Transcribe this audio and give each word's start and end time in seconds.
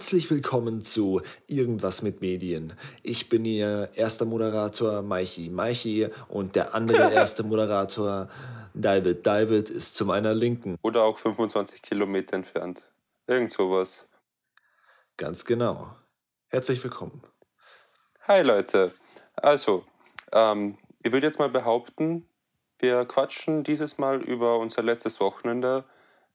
Herzlich 0.00 0.30
willkommen 0.30 0.82
zu 0.82 1.20
Irgendwas 1.46 2.00
mit 2.00 2.22
Medien. 2.22 2.72
Ich 3.02 3.28
bin 3.28 3.44
Ihr 3.44 3.90
erster 3.94 4.24
Moderator 4.24 5.02
Maichi 5.02 5.50
Maichi 5.50 6.08
und 6.28 6.56
der 6.56 6.74
andere 6.74 7.12
erste 7.12 7.42
Moderator 7.42 8.30
David 8.72 9.26
David 9.26 9.68
ist 9.68 9.94
zu 9.94 10.06
meiner 10.06 10.32
Linken. 10.32 10.78
Oder 10.80 11.02
auch 11.02 11.18
25 11.18 11.82
Kilometer 11.82 12.36
entfernt. 12.36 12.88
Irgend 13.26 13.50
sowas. 13.50 14.08
Ganz 15.18 15.44
genau. 15.44 15.94
Herzlich 16.48 16.82
willkommen. 16.82 17.22
Hi 18.26 18.40
Leute. 18.40 18.92
Also, 19.36 19.84
ähm, 20.32 20.78
ich 21.02 21.12
würde 21.12 21.26
jetzt 21.26 21.38
mal 21.38 21.50
behaupten, 21.50 22.26
wir 22.78 23.04
quatschen 23.04 23.64
dieses 23.64 23.98
Mal 23.98 24.22
über 24.22 24.56
unser 24.60 24.82
letztes 24.82 25.20
Wochenende, 25.20 25.84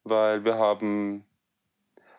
weil 0.03 0.45
wir 0.45 0.59
haben 0.59 1.25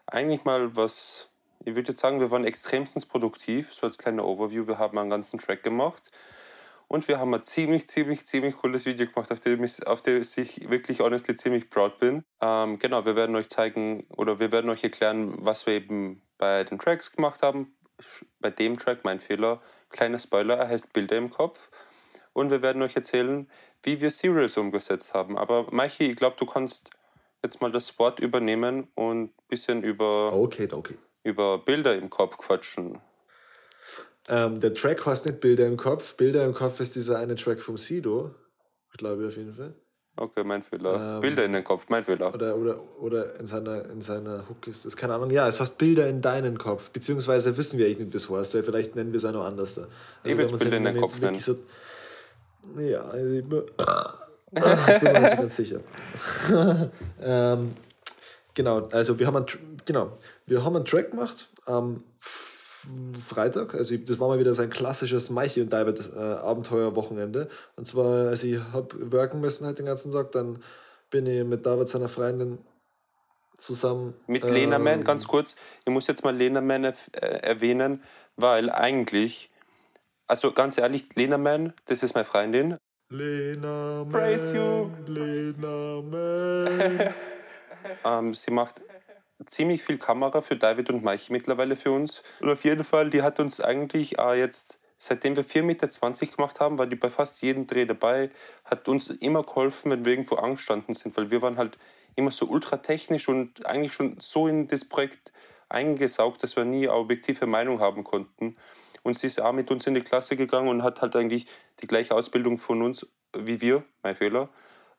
eigentlich 0.07 0.45
mal 0.45 0.75
was, 0.77 1.29
ich 1.67 1.75
würde 1.75 1.91
jetzt 1.91 1.99
sagen, 1.99 2.21
wir 2.21 2.31
waren 2.31 2.45
extremstens 2.45 3.07
produktiv, 3.07 3.75
so 3.75 3.87
als 3.87 3.99
kleiner 3.99 4.25
Overview. 4.25 4.69
Wir 4.69 4.79
haben 4.79 4.97
einen 4.99 5.11
ganzen 5.11 5.41
Track 5.41 5.65
gemacht 5.65 6.13
und 6.87 7.09
wir 7.09 7.19
haben 7.19 7.35
ein 7.35 7.43
ziemlich, 7.43 7.89
ziemlich, 7.89 8.25
ziemlich 8.25 8.57
cooles 8.57 8.87
Video 8.87 9.07
gemacht, 9.07 9.33
auf 9.33 9.41
dem 9.41 9.65
ich, 9.65 9.85
auf 9.85 10.01
dem 10.01 10.23
ich 10.23 10.71
wirklich 10.71 11.01
honestly 11.01 11.35
ziemlich 11.35 11.69
proud 11.69 11.99
bin. 11.99 12.23
Ähm, 12.41 12.79
genau, 12.79 13.05
wir 13.05 13.17
werden 13.17 13.35
euch 13.35 13.49
zeigen 13.49 14.07
oder 14.17 14.39
wir 14.39 14.53
werden 14.53 14.71
euch 14.71 14.85
erklären, 14.85 15.35
was 15.45 15.67
wir 15.67 15.75
eben 15.75 16.23
bei 16.39 16.63
den 16.63 16.79
Tracks 16.79 17.11
gemacht 17.11 17.43
haben. 17.43 17.77
Bei 18.39 18.51
dem 18.51 18.79
Track, 18.79 19.01
mein 19.03 19.19
Fehler, 19.19 19.61
kleiner 19.91 20.21
Spoiler, 20.21 20.59
er 20.59 20.69
heißt 20.69 20.93
Bilder 20.93 21.17
im 21.17 21.31
Kopf. 21.31 21.71
Und 22.33 22.53
wir 22.53 22.63
werden 22.63 22.81
euch 22.83 22.95
erzählen, 22.95 23.51
wie 23.83 24.01
wir 24.01 24.13
Serials 24.13 24.57
umgesetzt 24.57 25.15
haben. 25.15 25.37
Aber 25.37 25.67
Maichi, 25.73 26.11
ich 26.11 26.17
glaube, 26.17 26.37
du 26.39 26.47
kannst 26.47 26.91
jetzt 27.43 27.61
mal 27.61 27.73
das 27.73 27.99
Wort 27.99 28.21
übernehmen 28.21 28.87
und 28.95 29.25
ein 29.25 29.49
bisschen 29.49 29.83
über, 29.83 30.33
okay, 30.33 30.69
okay. 30.71 30.97
Über 31.27 31.59
Bilder 31.59 31.97
im 31.97 32.09
Kopf 32.09 32.39
quatschen. 32.39 33.01
Ähm, 34.29 34.61
der 34.61 34.75
Track 34.75 35.05
heißt 35.05 35.27
nicht 35.27 35.41
Bilder 35.41 35.67
im 35.67 35.77
Kopf. 35.77 36.15
Bilder 36.17 36.45
im 36.45 36.55
Kopf 36.55 36.81
ist 36.81 36.97
dieser 36.97 37.19
eine 37.19 37.35
Track 37.35 37.61
vom 37.61 37.77
Sido. 37.77 38.35
Glaube 38.97 39.23
ich 39.23 39.29
auf 39.29 39.37
jeden 39.37 39.55
Fall. 39.55 39.75
Okay, 40.19 40.45
mein 40.45 40.63
Fehler. 40.63 41.17
Ähm, 41.17 41.21
Bilder 41.21 41.45
in 41.45 41.53
den 41.53 41.63
Kopf, 41.63 41.87
mein 41.89 42.03
Fehler. 42.03 42.33
Oder, 42.33 42.57
oder, 42.57 42.81
oder 43.01 43.39
in, 43.39 43.47
seiner, 43.47 43.85
in 43.91 44.01
seiner 44.01 44.49
Hook 44.49 44.67
ist 44.67 44.87
das, 44.87 44.97
keine 44.97 45.15
Ahnung. 45.15 45.31
Ja, 45.31 45.47
es 45.47 45.61
heißt 45.61 45.77
Bilder 45.77 46.09
in 46.09 46.23
deinen 46.23 46.57
Kopf. 46.57 46.91
Beziehungsweise 46.91 47.57
wissen 47.57 47.79
wir 47.79 47.87
eigentlich 47.87 47.99
nicht, 47.99 48.15
das 48.15 48.31
heißt, 48.31 48.55
weil 48.55 48.63
vielleicht 48.63 48.97
nennen 48.97 49.13
wir 49.13 49.19
es 49.19 49.25
auch 49.27 49.33
noch 49.33 49.45
anders. 49.45 49.75
Da. 49.75 49.83
Also, 49.83 49.91
ich 50.25 50.37
würde 50.39 50.57
Bilder 50.57 50.77
in 50.79 50.85
den 50.85 50.97
Kopf 50.97 51.21
nennen. 51.21 51.39
So, 51.39 51.57
ja, 52.79 53.01
also 53.01 53.31
ich, 53.31 53.45
Ah, 54.55 54.89
ich 54.89 55.01
bin 55.01 55.13
mir 55.13 55.21
nicht 55.21 55.31
so 55.31 55.37
ganz 55.37 55.57
sicher. 55.57 55.81
ähm, 57.21 57.73
genau, 58.55 58.83
also 58.91 59.19
wir 59.19 59.27
haben, 59.27 59.37
einen, 59.37 59.76
genau, 59.87 60.19
wir 60.47 60.65
haben 60.65 60.77
einen 60.77 60.85
Track 60.85 61.13
gemacht 61.13 61.49
am 61.65 62.05
Freitag. 63.19 63.75
Also 63.75 63.97
das 63.97 64.19
war 64.19 64.29
mal 64.29 64.39
wieder 64.39 64.55
so 64.55 64.63
ein 64.63 64.71
klassisches 64.71 65.31
Maichi 65.31 65.63
und 65.63 65.73
David 65.73 66.01
äh, 66.15 66.19
Abenteuerwochenende. 66.19 67.49
Und 67.77 67.87
zwar, 67.87 68.29
also 68.29 68.47
ich 68.47 68.61
habe 68.73 69.13
worken 69.13 69.41
müssen 69.41 69.67
halt 69.67 69.79
den 69.79 69.87
ganzen 69.87 70.13
Tag, 70.13 70.33
dann 70.33 70.63
bin 71.11 71.27
ich 71.27 71.45
mit 71.45 71.65
David 71.65 71.89
seiner 71.89 72.09
Freundin 72.09 72.59
zusammen. 73.57 74.15
Mit 74.27 74.45
ähm, 74.45 74.53
Lena 74.53 74.79
Man, 74.79 75.05
ganz 75.05 75.27
kurz, 75.27 75.57
ich 75.85 75.93
muss 75.93 76.07
jetzt 76.07 76.25
mal 76.25 76.35
Lena 76.35 76.61
Man 76.61 76.85
äh, 76.85 76.93
erwähnen, 77.13 78.03
weil 78.37 78.71
eigentlich, 78.71 79.51
also 80.27 80.53
ganz 80.53 80.79
ehrlich, 80.79 81.15
Lena 81.17 81.39
Man, 81.39 81.73
das 81.87 82.03
ist 82.03 82.15
meine 82.15 82.27
Freundin, 82.27 82.77
Lena 83.09 84.05
Man, 84.05 84.09
Praise 84.09 84.57
you. 84.57 84.91
Lena 85.07 86.03
Man. 86.03 87.15
ähm, 88.05 88.35
sie 88.35 88.51
macht 88.51 88.81
ziemlich 89.47 89.83
viel 89.83 89.99
Kamera 89.99 90.41
für 90.41 90.57
David 90.57 90.91
und 90.91 91.05
Mike 91.05 91.25
mittlerweile 91.31 91.77
für 91.77 91.93
uns. 91.93 92.23
Und 92.41 92.51
auf 92.51 92.65
jeden 92.65 92.85
Fall, 92.85 93.11
die 93.11 93.23
hat 93.23 93.41
uns 93.41 93.61
eigentlich 93.61 94.19
äh, 94.19 94.39
jetzt, 94.39 94.79
seitdem 94.97 95.37
wir 95.37 95.45
4,20 95.45 95.63
Meter 95.63 96.27
gemacht 96.27 96.61
haben, 96.61 96.79
war 96.79 96.87
die 96.87 96.97
bei 96.97 97.11
fast 97.11 97.43
jedem 97.43 97.67
Dreh 97.67 97.85
dabei, 97.85 98.31
hat 98.65 98.89
uns 98.89 99.09
immer 99.09 99.43
geholfen, 99.43 99.91
wenn 99.91 100.05
wir 100.05 100.13
irgendwo 100.13 100.37
angestanden 100.37 100.95
sind, 100.95 101.17
weil 101.17 101.31
wir 101.31 101.43
waren 101.43 101.59
halt 101.59 101.79
immer 102.15 102.31
so 102.31 102.47
ultra 102.47 102.79
technisch 102.79 103.29
und 103.29 103.67
eigentlich 103.67 103.93
schon 103.93 104.17
so 104.19 104.49
in 104.49 104.69
das 104.69 104.85
Projekt 104.85 105.33
eingesaugt, 105.69 106.43
dass 106.43 106.57
wir 106.57 106.65
nie 106.65 106.89
eine 106.89 106.97
objektive 106.97 107.47
Meinung 107.47 107.81
haben 107.81 108.05
konnten. 108.05 108.57
Und 109.03 109.19
sie 109.19 109.27
ist 109.27 109.41
auch 109.41 109.53
mit 109.53 109.71
uns 109.71 109.87
in 109.87 109.95
die 109.95 110.01
Klasse 110.01 110.37
gegangen 110.37 110.69
und 110.69 110.83
hat 110.83 111.03
halt 111.03 111.15
eigentlich 111.15 111.47
die 111.81 111.87
gleiche 111.87 112.15
Ausbildung 112.15 112.59
von 112.59 112.83
uns 112.83 113.07
wie 113.37 113.61
wir, 113.61 113.85
mein 114.03 114.15
Fehler. 114.15 114.49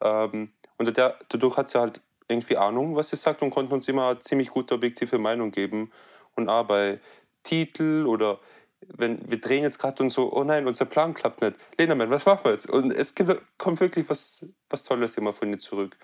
Ähm, 0.02 0.54
und 0.78 0.98
dadurch 0.98 1.58
hat 1.58 1.68
sie 1.70 1.80
halt 1.80 2.02
irgendwie 2.28 2.58
Ahnung, 2.58 2.96
was 2.96 3.10
sie 3.10 3.16
sagt 3.16 3.42
und 3.42 3.52
konnte 3.52 3.74
uns 3.74 3.88
immer 3.88 4.20
ziemlich 4.20 4.50
gute 4.50 4.74
objektive 4.74 5.18
Meinung 5.18 5.52
geben. 5.52 5.92
Und 6.36 6.50
auch 6.50 6.66
bei 6.66 7.00
Titel 7.44 8.06
oder 8.06 8.40
wenn 8.82 9.20
wir 9.30 9.40
drehen 9.40 9.64
jetzt 9.64 9.80
gerade 9.80 10.04
und 10.04 10.10
so, 10.10 10.32
oh 10.34 10.44
nein, 10.44 10.68
unser 10.68 10.86
Plan 10.86 11.14
klappt 11.14 11.42
nicht. 11.42 11.56
Lena, 11.78 11.98
was 12.10 12.26
machen 12.26 12.42
wir 12.44 12.52
jetzt? 12.52 12.70
Und 12.70 12.92
es 12.92 13.16
gibt, 13.16 13.42
kommt 13.58 13.80
wirklich 13.80 14.08
was, 14.10 14.46
was 14.70 14.84
Tolles 14.84 15.18
immer 15.18 15.34
von 15.34 15.52
dir 15.52 15.58
zurück. 15.58 15.98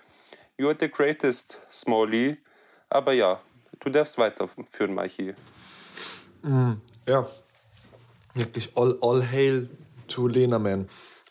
You 0.56 0.68
are 0.68 0.76
the 0.78 0.88
greatest, 0.88 1.60
Smalley. 1.70 2.38
Aber 2.88 3.12
ja, 3.12 3.40
du 3.80 3.90
darfst 3.90 4.18
weiterführen, 4.18 4.94
Maichi. 4.94 5.34
Mm, 6.42 6.74
ja, 7.06 7.28
wirklich 8.34 8.76
all, 8.76 8.98
all 9.00 9.24
hail 9.24 9.68
to 10.08 10.26
Lena 10.26 10.58
Man. 10.58 10.88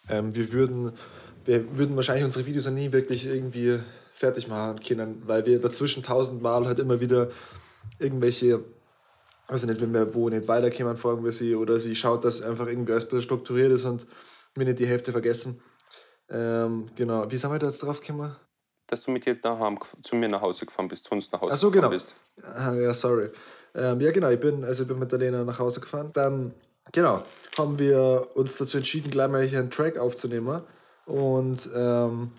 Ähm, 0.10 0.36
wir, 0.36 0.52
würden, 0.52 0.94
wir 1.46 1.78
würden 1.78 1.96
wahrscheinlich 1.96 2.26
unsere 2.26 2.46
Videos 2.46 2.70
nie 2.70 2.92
wirklich 2.92 3.26
irgendwie 3.26 3.80
fertig 4.14 4.48
machen 4.48 4.80
können, 4.80 5.22
weil 5.26 5.46
wir 5.46 5.60
dazwischen 5.60 6.04
tausendmal 6.04 6.66
halt 6.66 6.80
immer 6.80 7.00
wieder 7.00 7.30
irgendwelche, 8.00 8.64
also 9.48 9.68
nicht, 9.68 9.82
wenn 9.82 9.94
wir 9.94 10.14
wo 10.14 10.30
nicht 10.30 10.48
weiterkommen, 10.48 10.98
fragen 10.98 11.24
wir 11.24 11.32
sie 11.32 11.56
oder 11.56 11.80
sie 11.80 11.96
schaut, 11.96 12.24
dass 12.24 12.42
einfach 12.42 12.68
irgendwie 12.68 12.92
alles 12.92 13.06
bisschen 13.06 13.22
strukturiert 13.24 13.72
ist 13.72 13.86
und 13.86 14.06
wir 14.56 14.66
nicht 14.66 14.80
die 14.80 14.88
Hälfte 14.88 15.12
vergessen. 15.12 15.62
Ähm, 16.30 16.88
genau, 16.96 17.30
wie 17.30 17.38
sind 17.38 17.52
wir 17.52 17.60
da 17.60 17.68
jetzt 17.68 17.84
drauf 17.84 18.00
gekommen? 18.00 18.36
Dass 18.88 19.04
du 19.04 19.12
mit 19.12 19.26
jetzt 19.26 19.44
nach, 19.44 19.60
zu 20.02 20.16
mir 20.16 20.30
nach 20.30 20.42
Hause 20.42 20.66
gefahren 20.66 20.88
bist, 20.88 21.06
zu 21.06 21.12
uns 21.12 21.32
nach 21.32 21.42
Hause 21.42 21.54
Ach 21.54 21.58
so, 21.58 21.72
genau. 21.72 21.90
bist. 21.90 22.16
Ah, 22.42 22.74
ja, 22.74 22.94
sorry. 22.94 23.30
Ähm, 23.76 24.00
ja, 24.02 24.12
genau, 24.12 24.30
ich 24.30 24.40
bin, 24.40 24.64
also 24.64 24.84
ich 24.84 24.90
bin 24.90 25.00
mit 25.00 25.12
der 25.12 25.20
Lena 25.20 25.44
nach 25.44 25.58
Hause 25.60 25.80
gefahren. 25.80 26.12
Dann 26.14 26.54
Genau, 26.92 27.24
haben 27.58 27.80
wir 27.80 28.28
uns 28.36 28.58
dazu 28.58 28.78
entschieden, 28.78 29.10
gleich 29.10 29.30
mal 29.30 29.44
hier 29.44 29.60
einen 29.60 29.72
Track 29.72 29.98
aufzunehmen 29.98 30.62
und 31.06 31.70
ähm, 31.74 32.32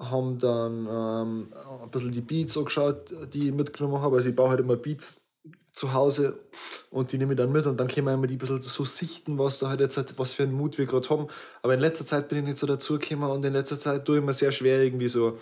haben 0.00 0.38
dann 0.38 0.86
ähm, 0.90 1.52
ein 1.82 1.90
bisschen 1.90 2.12
die 2.12 2.20
Beats 2.20 2.56
angeschaut, 2.56 3.14
die 3.32 3.48
ich 3.48 3.54
mitgenommen 3.54 4.00
habe. 4.00 4.16
Also 4.16 4.28
ich 4.28 4.36
baue 4.36 4.50
halt 4.50 4.60
immer 4.60 4.76
Beats 4.76 5.20
zu 5.72 5.92
Hause 5.92 6.38
und 6.90 7.12
die 7.12 7.18
nehme 7.18 7.34
ich 7.34 7.38
dann 7.38 7.52
mit 7.52 7.66
und 7.66 7.78
dann 7.78 7.86
können 7.86 8.06
wir 8.06 8.14
immer 8.14 8.26
die 8.26 8.34
ein 8.34 8.38
bisschen 8.38 8.60
so 8.60 8.84
sichten, 8.84 9.38
was 9.38 9.60
da 9.60 9.68
halt 9.68 9.80
jetzt, 9.80 10.18
was 10.18 10.32
für 10.32 10.42
einen 10.42 10.52
Mut 10.52 10.78
wir 10.78 10.86
gerade 10.86 11.08
haben. 11.08 11.28
Aber 11.62 11.74
in 11.74 11.80
letzter 11.80 12.04
Zeit 12.04 12.28
bin 12.28 12.38
ich 12.38 12.44
nicht 12.44 12.58
so 12.58 12.66
dazu 12.66 12.98
gekommen 12.98 13.30
und 13.30 13.44
in 13.44 13.52
letzter 13.52 13.78
Zeit 13.78 14.04
tue 14.04 14.18
ich 14.18 14.24
mir 14.24 14.32
sehr 14.32 14.50
schwer, 14.50 14.82
irgendwie 14.82 15.08
so 15.08 15.38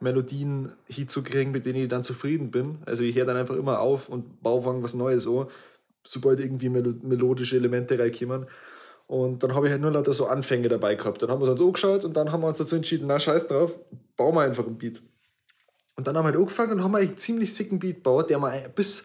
Melodien 0.00 0.72
hinzukriegen, 0.86 1.52
mit 1.52 1.66
denen 1.66 1.82
ich 1.82 1.88
dann 1.88 2.02
zufrieden 2.02 2.50
bin. 2.50 2.78
Also 2.86 3.02
ich 3.02 3.16
höre 3.16 3.26
dann 3.26 3.36
einfach 3.36 3.56
immer 3.56 3.80
auf 3.80 4.08
und 4.08 4.42
baue 4.42 4.82
was 4.82 4.94
Neues 4.94 5.26
an 5.26 5.46
sobald 6.04 6.40
irgendwie 6.40 6.68
melodische 6.68 7.56
Elemente 7.56 7.98
reinkommen. 7.98 8.46
Und 9.06 9.42
dann 9.42 9.54
habe 9.54 9.66
ich 9.66 9.72
halt 9.72 9.82
nur 9.82 9.90
lauter 9.90 10.12
so 10.12 10.26
Anfänge 10.26 10.68
dabei 10.68 10.94
gehabt. 10.94 11.22
Dann 11.22 11.30
haben 11.30 11.40
wir 11.40 11.50
uns 11.50 11.60
angeschaut 11.60 12.04
und 12.04 12.16
dann 12.16 12.32
haben 12.32 12.42
wir 12.42 12.48
uns 12.48 12.58
dazu 12.58 12.76
entschieden, 12.76 13.06
na 13.06 13.18
scheiß 13.18 13.46
drauf, 13.46 13.78
bauen 14.16 14.34
wir 14.34 14.42
einfach 14.42 14.66
einen 14.66 14.78
Beat. 14.78 15.02
Und 15.96 16.06
dann 16.06 16.16
haben 16.16 16.24
wir 16.24 16.32
halt 16.32 16.36
angefangen 16.36 16.72
und 16.72 16.84
haben 16.84 16.94
einen 16.94 17.16
ziemlich 17.16 17.54
sicken 17.54 17.78
Beat 17.78 17.96
gebaut, 17.96 18.30
der 18.30 18.38
mal 18.38 18.70
bis, 18.74 19.04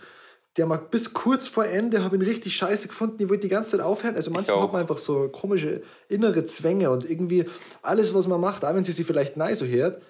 der 0.55 0.65
mal 0.65 0.77
bis 0.77 1.13
kurz 1.13 1.47
vor 1.47 1.65
Ende 1.65 2.03
habe 2.03 2.15
ich 2.15 2.21
ihn 2.21 2.27
richtig 2.27 2.55
scheiße 2.55 2.87
gefunden. 2.87 3.21
Ich 3.21 3.29
wollte 3.29 3.41
die 3.41 3.49
ganze 3.49 3.71
Zeit 3.71 3.81
aufhören. 3.81 4.15
Also 4.15 4.31
manchmal 4.31 4.61
hat 4.61 4.71
man 4.71 4.81
einfach 4.81 4.97
so 4.97 5.27
komische 5.29 5.81
innere 6.07 6.45
Zwänge 6.45 6.89
und 6.89 7.09
irgendwie 7.09 7.45
alles, 7.81 8.13
was 8.13 8.27
man 8.27 8.39
macht, 8.39 8.63
auch 8.63 8.73
wenn 8.73 8.83
sie 8.83 8.93
sich 8.93 9.05
vielleicht 9.05 9.35
nice 9.35 9.59
so 9.59 9.65
hört, 9.65 10.01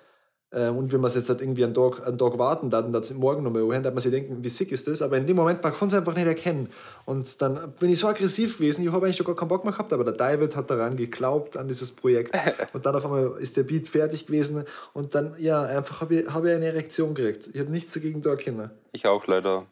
und 0.49 0.93
wenn 0.93 1.01
man 1.01 1.11
jetzt 1.11 1.27
halt 1.27 1.41
irgendwie 1.41 1.65
einen 1.65 1.73
Tag, 1.73 2.07
einen 2.07 2.17
Tag 2.17 2.37
warten, 2.37 2.69
dann 2.69 2.93
das 2.93 3.13
morgen 3.13 3.43
nochmal 3.43 3.63
anhören, 3.63 3.83
dann 3.83 3.93
man 3.93 4.01
sich 4.01 4.11
denken, 4.11 4.41
wie 4.41 4.49
sick 4.49 4.71
ist 4.71 4.87
das. 4.87 5.01
Aber 5.01 5.17
in 5.17 5.27
dem 5.27 5.35
Moment, 5.35 5.61
man 5.61 5.73
kann 5.73 5.89
es 5.89 5.93
einfach 5.93 6.15
nicht 6.15 6.25
erkennen. 6.25 6.69
Und 7.05 7.41
dann 7.41 7.73
bin 7.79 7.89
ich 7.89 7.99
so 7.99 8.07
aggressiv 8.07 8.57
gewesen, 8.57 8.83
ich 8.83 8.91
habe 8.91 9.05
eigentlich 9.05 9.17
schon 9.17 9.25
gar 9.25 9.35
keinen 9.35 9.49
Bock 9.49 9.65
mehr 9.65 9.73
gehabt, 9.73 9.91
aber 9.91 10.05
der 10.05 10.13
David 10.13 10.55
hat 10.55 10.69
daran 10.69 10.95
geglaubt, 10.95 11.57
an 11.57 11.67
dieses 11.67 11.91
Projekt. 11.91 12.33
Und 12.73 12.85
dann 12.85 12.95
auf 12.95 13.03
einmal 13.03 13.35
ist 13.39 13.57
der 13.57 13.63
Beat 13.63 13.87
fertig 13.87 14.25
gewesen 14.25 14.63
und 14.93 15.15
dann, 15.15 15.33
ja, 15.37 15.63
einfach 15.63 16.01
habe 16.01 16.15
ich, 16.15 16.33
hab 16.33 16.45
ich 16.45 16.53
eine 16.53 16.65
Erektion 16.65 17.13
gekriegt. 17.13 17.49
Ich 17.53 17.59
habe 17.59 17.71
nichts 17.71 17.93
dagegen 17.93 18.21
da 18.21 18.35
können. 18.35 18.69
Ich 18.91 19.07
auch 19.07 19.25
leider. 19.27 19.65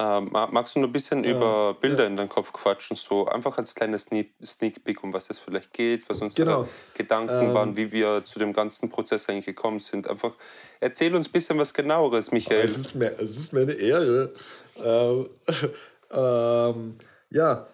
Ähm, 0.00 0.28
magst 0.30 0.76
du 0.76 0.80
nur 0.80 0.88
ein 0.88 0.92
bisschen 0.92 1.24
ja, 1.24 1.30
über 1.30 1.74
Bilder 1.74 2.04
ja. 2.04 2.08
in 2.08 2.16
deinen 2.16 2.28
Kopf 2.28 2.52
quatschen? 2.52 2.96
So 2.96 3.26
einfach 3.26 3.58
als 3.58 3.74
kleines 3.74 4.04
Sneak, 4.04 4.32
Sneak 4.44 4.84
Peek, 4.84 5.02
um 5.02 5.12
was 5.12 5.28
es 5.28 5.38
vielleicht 5.38 5.72
geht, 5.72 6.08
was 6.08 6.20
unsere 6.20 6.46
genau. 6.46 6.68
Gedanken 6.94 7.48
ähm, 7.48 7.54
waren, 7.54 7.76
wie 7.76 7.90
wir 7.90 8.22
zu 8.22 8.38
dem 8.38 8.52
ganzen 8.52 8.90
Prozess 8.90 9.28
eigentlich 9.28 9.46
gekommen 9.46 9.80
sind. 9.80 10.08
Einfach 10.08 10.34
erzähl 10.78 11.14
uns 11.14 11.28
ein 11.28 11.32
bisschen 11.32 11.58
was 11.58 11.74
genaueres, 11.74 12.30
Michael. 12.30 12.64
Es 12.64 12.76
ist 12.76 12.94
mir, 12.94 13.18
es 13.18 13.36
ist 13.36 13.52
mir 13.52 13.62
eine 13.62 13.72
Ehre. 13.72 14.32
Ähm, 14.84 15.26
ähm, 16.12 16.94
ja, 17.30 17.66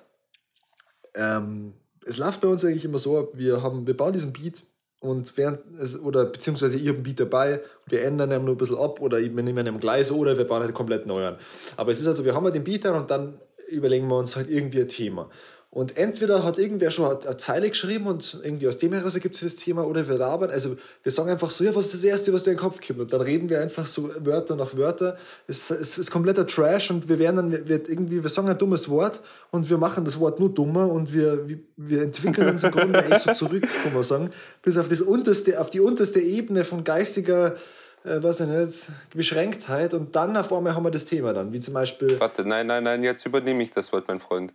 ähm, 1.14 1.74
es 2.06 2.18
läuft 2.18 2.40
bei 2.40 2.48
uns 2.48 2.64
eigentlich 2.64 2.84
immer 2.84 2.98
so, 2.98 3.30
wir, 3.34 3.62
haben, 3.62 3.86
wir 3.86 3.96
bauen 3.96 4.12
diesen 4.12 4.32
Beat 4.32 4.62
und 5.04 5.36
während 5.36 5.60
es, 5.78 6.00
oder 6.00 6.24
beziehungsweise 6.24 6.78
ihr 6.78 6.94
einen 6.94 7.02
Beat 7.02 7.20
dabei, 7.20 7.60
wir 7.86 8.02
ändern 8.04 8.32
ihn 8.32 8.44
nur 8.44 8.54
ein 8.54 8.58
bisschen 8.58 8.78
ab 8.78 9.00
oder 9.00 9.18
wir 9.18 9.28
nehmen 9.30 9.78
gleich 9.78 10.06
so 10.06 10.16
oder 10.16 10.36
wir 10.38 10.46
bauen 10.46 10.62
halt 10.62 10.74
komplett 10.74 11.06
neu 11.06 11.26
an. 11.26 11.36
Aber 11.76 11.90
es 11.90 12.00
ist 12.00 12.06
also, 12.06 12.24
wir 12.24 12.34
haben 12.34 12.44
halt 12.44 12.54
den 12.54 12.64
Beat 12.64 12.86
und 12.86 13.10
dann 13.10 13.38
überlegen 13.68 14.08
wir 14.08 14.16
uns 14.16 14.34
halt 14.34 14.50
irgendwie 14.50 14.80
ein 14.80 14.88
Thema. 14.88 15.28
Und 15.74 15.96
entweder 15.96 16.44
hat 16.44 16.56
irgendwer 16.56 16.92
schon 16.92 17.04
eine 17.04 17.36
Zeile 17.36 17.68
geschrieben 17.68 18.06
und 18.06 18.38
irgendwie 18.44 18.68
aus 18.68 18.78
dem 18.78 18.92
heraus 18.92 19.16
ergibt 19.16 19.34
sich 19.34 19.52
das 19.52 19.60
Thema 19.60 19.84
oder 19.84 20.06
wir 20.06 20.16
labern. 20.16 20.50
Also 20.50 20.76
wir 21.02 21.10
sagen 21.10 21.30
einfach 21.30 21.50
so, 21.50 21.64
ja, 21.64 21.74
was 21.74 21.86
ist 21.86 21.94
das 21.94 22.04
Erste, 22.04 22.32
was 22.32 22.44
dir 22.44 22.52
in 22.52 22.56
den 22.56 22.62
Kopf 22.62 22.78
kommt? 22.80 23.00
Und 23.00 23.12
dann 23.12 23.20
reden 23.20 23.48
wir 23.48 23.60
einfach 23.60 23.84
so 23.88 24.08
Wörter 24.20 24.54
nach 24.54 24.76
Wörter. 24.76 25.16
Es, 25.48 25.72
es 25.72 25.98
ist 25.98 26.12
kompletter 26.12 26.46
Trash 26.46 26.92
und 26.92 27.08
wir 27.08 27.18
werden 27.18 27.36
dann 27.36 27.68
wir 27.68 27.88
irgendwie, 27.90 28.22
wir 28.22 28.30
sagen 28.30 28.48
ein 28.48 28.56
dummes 28.56 28.88
Wort 28.88 29.20
und 29.50 29.68
wir 29.68 29.76
machen 29.76 30.04
das 30.04 30.20
Wort 30.20 30.38
nur 30.38 30.48
dummer 30.48 30.88
und 30.88 31.12
wir, 31.12 31.44
wir, 31.76 32.02
entwickeln 32.02 32.50
uns 32.50 32.62
im 32.62 32.70
Grunde 32.70 33.04
echt 33.06 33.22
so 33.22 33.32
zurück, 33.32 33.66
kann 33.82 33.94
man 33.94 34.04
sagen, 34.04 34.30
bis 34.62 34.78
auf, 34.78 34.86
das 34.86 35.00
unterste, 35.00 35.60
auf 35.60 35.70
die 35.70 35.80
unterste 35.80 36.20
Ebene 36.20 36.62
von 36.62 36.84
geistiger 36.84 37.56
äh, 38.04 38.22
was 38.22 38.38
ich 38.38 38.46
nicht, 38.46 38.90
Beschränktheit 39.12 39.92
und 39.92 40.14
dann 40.14 40.36
auf 40.36 40.52
einmal 40.52 40.76
haben 40.76 40.84
wir 40.84 40.92
das 40.92 41.06
Thema 41.06 41.32
dann, 41.32 41.52
wie 41.52 41.58
zum 41.58 41.74
Beispiel... 41.74 42.20
Warte, 42.20 42.44
nein, 42.44 42.68
nein, 42.68 42.84
nein, 42.84 43.02
jetzt 43.02 43.26
übernehme 43.26 43.64
ich 43.64 43.72
das 43.72 43.92
Wort, 43.92 44.06
mein 44.06 44.20
Freund. 44.20 44.52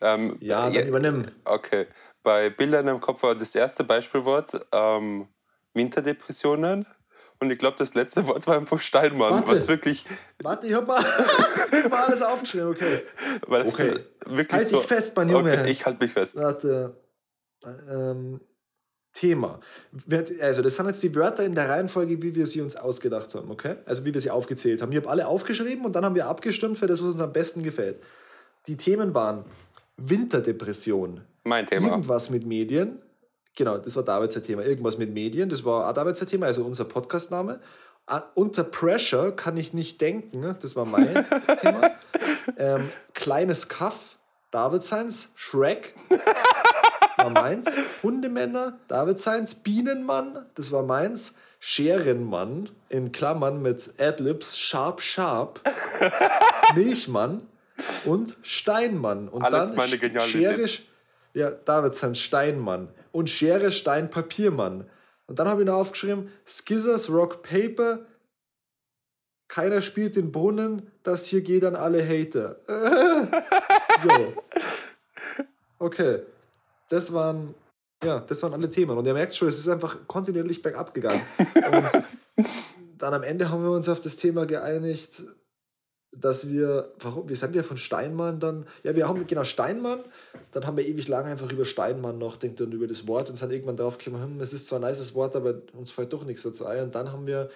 Ähm, 0.00 0.36
ja, 0.40 0.62
dann 0.62 0.72
ja, 0.72 0.86
übernimm. 0.86 1.26
Okay. 1.44 1.86
Bei 2.22 2.50
Bildern 2.50 2.88
im 2.88 3.00
Kopf 3.00 3.22
war 3.22 3.34
das 3.34 3.54
erste 3.54 3.84
Beispielwort 3.84 4.66
ähm, 4.72 5.28
Winterdepressionen. 5.74 6.86
Und 7.42 7.50
ich 7.50 7.58
glaube, 7.58 7.76
das 7.78 7.94
letzte 7.94 8.26
Wort 8.28 8.46
war 8.46 8.56
einfach 8.56 8.80
Steinmann, 8.80 9.30
warte, 9.30 9.48
was 9.48 9.68
wirklich. 9.68 10.04
Warte, 10.42 10.66
ich 10.66 10.74
hab 10.74 10.86
mal, 10.86 11.02
hab 11.02 11.72
mal 11.90 12.04
alles 12.04 12.22
aufgeschrieben, 12.22 12.68
okay. 12.68 13.02
Weil 13.46 13.66
okay. 13.66 13.94
Wirklich 14.26 14.52
halt 14.52 14.68
so, 14.68 14.76
dich 14.78 14.86
fest, 14.86 15.16
mein 15.16 15.28
Junge. 15.28 15.52
Okay, 15.52 15.70
ich 15.70 15.86
halte 15.86 16.04
mich 16.04 16.12
fest. 16.12 16.36
Warte. 16.36 16.96
Ähm, 17.90 18.40
Thema. 19.12 19.58
Also, 20.40 20.62
das 20.62 20.76
sind 20.76 20.86
jetzt 20.86 21.02
die 21.02 21.14
Wörter 21.14 21.44
in 21.44 21.54
der 21.54 21.68
Reihenfolge, 21.68 22.22
wie 22.22 22.34
wir 22.34 22.46
sie 22.46 22.60
uns 22.60 22.76
ausgedacht 22.76 23.34
haben, 23.34 23.50
okay? 23.50 23.76
Also, 23.84 24.04
wie 24.04 24.14
wir 24.14 24.20
sie 24.20 24.30
aufgezählt 24.30 24.82
haben. 24.82 24.92
Ich 24.92 24.98
habe 24.98 25.10
alle 25.10 25.26
aufgeschrieben 25.26 25.84
und 25.84 25.96
dann 25.96 26.04
haben 26.04 26.14
wir 26.14 26.26
abgestimmt 26.26 26.78
für 26.78 26.86
das, 26.86 27.00
was 27.00 27.14
uns 27.14 27.20
am 27.20 27.32
besten 27.32 27.62
gefällt. 27.62 28.00
Die 28.66 28.76
Themen 28.76 29.14
waren 29.14 29.44
Winterdepression. 30.00 31.22
Mein 31.44 31.66
Thema. 31.66 31.88
Irgendwas 31.88 32.30
mit 32.30 32.46
Medien. 32.46 33.00
Genau, 33.56 33.78
das 33.78 33.96
war 33.96 34.02
Davids 34.02 34.40
Thema. 34.40 34.62
Irgendwas 34.62 34.98
mit 34.98 35.12
Medien, 35.12 35.48
das 35.48 35.64
war 35.64 35.88
auch 35.88 35.92
Davids 35.92 36.20
Thema, 36.20 36.46
also 36.46 36.64
unser 36.64 36.84
Podcastname. 36.84 37.60
Uh, 38.10 38.20
unter 38.34 38.64
Pressure 38.64 39.32
kann 39.32 39.56
ich 39.56 39.72
nicht 39.72 40.00
denken, 40.00 40.56
das 40.60 40.74
war 40.74 40.84
mein 40.84 41.06
Thema. 41.60 41.90
Ähm, 42.56 42.88
kleines 43.14 43.68
Kaff, 43.68 44.16
David 44.50 44.82
Seins. 44.82 45.30
Shrek, 45.36 45.94
war 47.16 47.30
meins. 47.30 47.76
Hundemänner, 48.02 48.78
David 48.88 49.20
Seins. 49.20 49.54
Bienenmann, 49.54 50.46
das 50.54 50.72
war 50.72 50.82
meins. 50.82 51.34
Scherenmann, 51.62 52.70
in 52.88 53.12
Klammern 53.12 53.60
mit 53.60 53.92
Adlibs, 54.00 54.56
Sharp 54.56 55.02
Sharp. 55.02 55.60
Milchmann, 56.74 57.46
und 58.06 58.36
Steinmann. 58.42 59.28
Und 59.28 59.42
Alles 59.42 59.68
dann 59.68 59.76
meine 59.76 59.98
geniale 59.98 60.28
Schere, 60.28 60.66
Ja, 61.34 61.50
Davidson 61.50 62.14
Steinmann. 62.14 62.88
Und 63.12 63.30
Schere, 63.30 63.70
Stein, 63.72 64.10
Papiermann. 64.10 64.88
Und 65.26 65.38
dann 65.38 65.48
habe 65.48 65.62
ich 65.62 65.66
noch 65.66 65.74
aufgeschrieben: 65.74 66.30
Skizzers, 66.46 67.10
Rock, 67.10 67.42
Paper. 67.42 68.06
Keiner 69.48 69.80
spielt 69.80 70.16
den 70.16 70.30
Brunnen. 70.30 70.90
Das 71.02 71.26
hier 71.26 71.42
geht 71.42 71.64
an 71.64 71.74
alle 71.74 72.06
Hater. 72.06 72.56
jo. 74.04 74.32
Okay. 75.78 76.20
Das 76.88 77.12
waren. 77.12 77.54
Ja, 78.02 78.20
das 78.20 78.42
waren 78.42 78.54
alle 78.54 78.70
Themen. 78.70 78.96
Und 78.96 79.06
ihr 79.06 79.12
merkt 79.12 79.34
schon, 79.34 79.48
es 79.48 79.58
ist 79.58 79.68
einfach 79.68 79.98
kontinuierlich 80.06 80.62
bergab 80.62 80.94
gegangen. 80.94 81.20
Und 81.38 82.46
dann 82.98 83.14
am 83.14 83.22
Ende 83.22 83.50
haben 83.50 83.62
wir 83.62 83.70
uns 83.70 83.88
auf 83.88 84.00
das 84.00 84.16
Thema 84.16 84.46
geeinigt, 84.46 85.22
dass 86.12 86.48
wir, 86.48 86.92
warum, 86.98 87.28
wie 87.28 87.36
sind 87.36 87.54
wir 87.54 87.62
von 87.62 87.76
Steinmann 87.76 88.40
dann? 88.40 88.66
Ja, 88.82 88.96
wir 88.96 89.08
haben 89.08 89.26
genau 89.26 89.44
Steinmann, 89.44 90.00
dann 90.52 90.66
haben 90.66 90.76
wir 90.76 90.86
ewig 90.86 91.06
lang 91.08 91.26
einfach 91.26 91.50
über 91.52 91.64
Steinmann 91.64 92.18
noch 92.18 92.36
denkt 92.36 92.60
und 92.60 92.72
über 92.72 92.86
das 92.86 93.06
Wort 93.06 93.30
und 93.30 93.36
sind 93.36 93.52
irgendwann 93.52 93.76
drauf 93.76 93.96
gekommen, 93.98 94.22
hm, 94.22 94.40
es 94.40 94.52
ist 94.52 94.66
zwar 94.66 94.80
ein 94.80 94.88
nices 94.88 95.14
Wort, 95.14 95.36
aber 95.36 95.54
uns 95.72 95.92
fällt 95.92 96.12
doch 96.12 96.24
nichts 96.24 96.42
dazu 96.42 96.66
ein. 96.66 96.84
Und 96.84 96.94
dann 96.94 97.12
haben 97.12 97.26
wir 97.26 97.48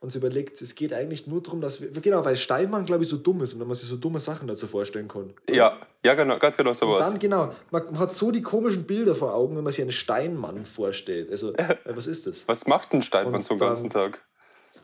uns 0.00 0.14
überlegt, 0.14 0.60
es 0.60 0.74
geht 0.74 0.92
eigentlich 0.92 1.26
nur 1.26 1.42
darum, 1.42 1.62
dass 1.62 1.80
wir, 1.80 1.88
genau, 1.88 2.22
weil 2.24 2.36
Steinmann, 2.36 2.84
glaube 2.84 3.04
ich, 3.04 3.08
so 3.08 3.16
dumm 3.16 3.40
ist 3.42 3.54
und 3.54 3.60
wenn 3.60 3.66
man 3.66 3.74
sich 3.74 3.88
so 3.88 3.96
dumme 3.96 4.20
Sachen 4.20 4.46
dazu 4.46 4.66
vorstellen 4.66 5.08
kann. 5.08 5.32
Ja, 5.48 5.78
ja, 6.04 6.14
genau, 6.14 6.38
ganz 6.38 6.58
genau 6.58 6.74
so 6.74 6.90
was. 6.90 7.08
Dann, 7.08 7.18
genau, 7.18 7.52
man 7.70 7.98
hat 7.98 8.12
so 8.12 8.30
die 8.30 8.42
komischen 8.42 8.84
Bilder 8.84 9.14
vor 9.14 9.34
Augen, 9.34 9.56
wenn 9.56 9.64
man 9.64 9.72
sich 9.72 9.80
einen 9.80 9.92
Steinmann 9.92 10.66
vorstellt. 10.66 11.30
Also, 11.30 11.54
was 11.86 12.06
ist 12.06 12.26
das? 12.26 12.46
Was 12.46 12.66
macht 12.66 12.92
ein 12.92 13.00
Steinmann 13.00 13.36
und 13.36 13.44
so 13.44 13.54
den 13.54 13.60
ganzen 13.60 13.88
Tag? 13.88 14.22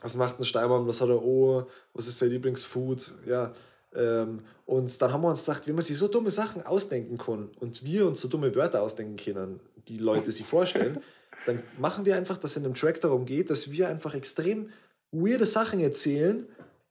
Was 0.00 0.16
macht 0.16 0.38
ein 0.38 0.44
Steinmann, 0.44 0.86
was 0.86 1.00
hat 1.00 1.08
er 1.08 1.22
oh, 1.22 1.66
was 1.94 2.06
ist 2.06 2.18
sein 2.18 2.30
Lieblingsfood, 2.30 3.14
ja. 3.26 3.52
Ähm, 3.94 4.40
und 4.66 5.02
dann 5.02 5.12
haben 5.12 5.22
wir 5.22 5.28
uns 5.28 5.44
gedacht, 5.44 5.66
wenn 5.66 5.74
man 5.74 5.82
sich 5.82 5.98
so 5.98 6.06
dumme 6.06 6.30
Sachen 6.30 6.62
ausdenken 6.62 7.18
kann 7.18 7.50
und 7.58 7.84
wir 7.84 8.06
uns 8.06 8.20
so 8.20 8.28
dumme 8.28 8.54
Wörter 8.54 8.82
ausdenken 8.82 9.16
können, 9.16 9.60
die 9.88 9.98
Leute 9.98 10.30
sich 10.30 10.46
vorstellen, 10.46 11.00
dann 11.46 11.62
machen 11.78 12.04
wir 12.04 12.16
einfach, 12.16 12.36
dass 12.36 12.52
es 12.52 12.56
in 12.58 12.64
einem 12.64 12.74
Track 12.74 13.00
darum 13.00 13.26
geht, 13.26 13.50
dass 13.50 13.70
wir 13.70 13.88
einfach 13.88 14.14
extrem 14.14 14.70
weirde 15.10 15.46
Sachen 15.46 15.80
erzählen 15.80 16.46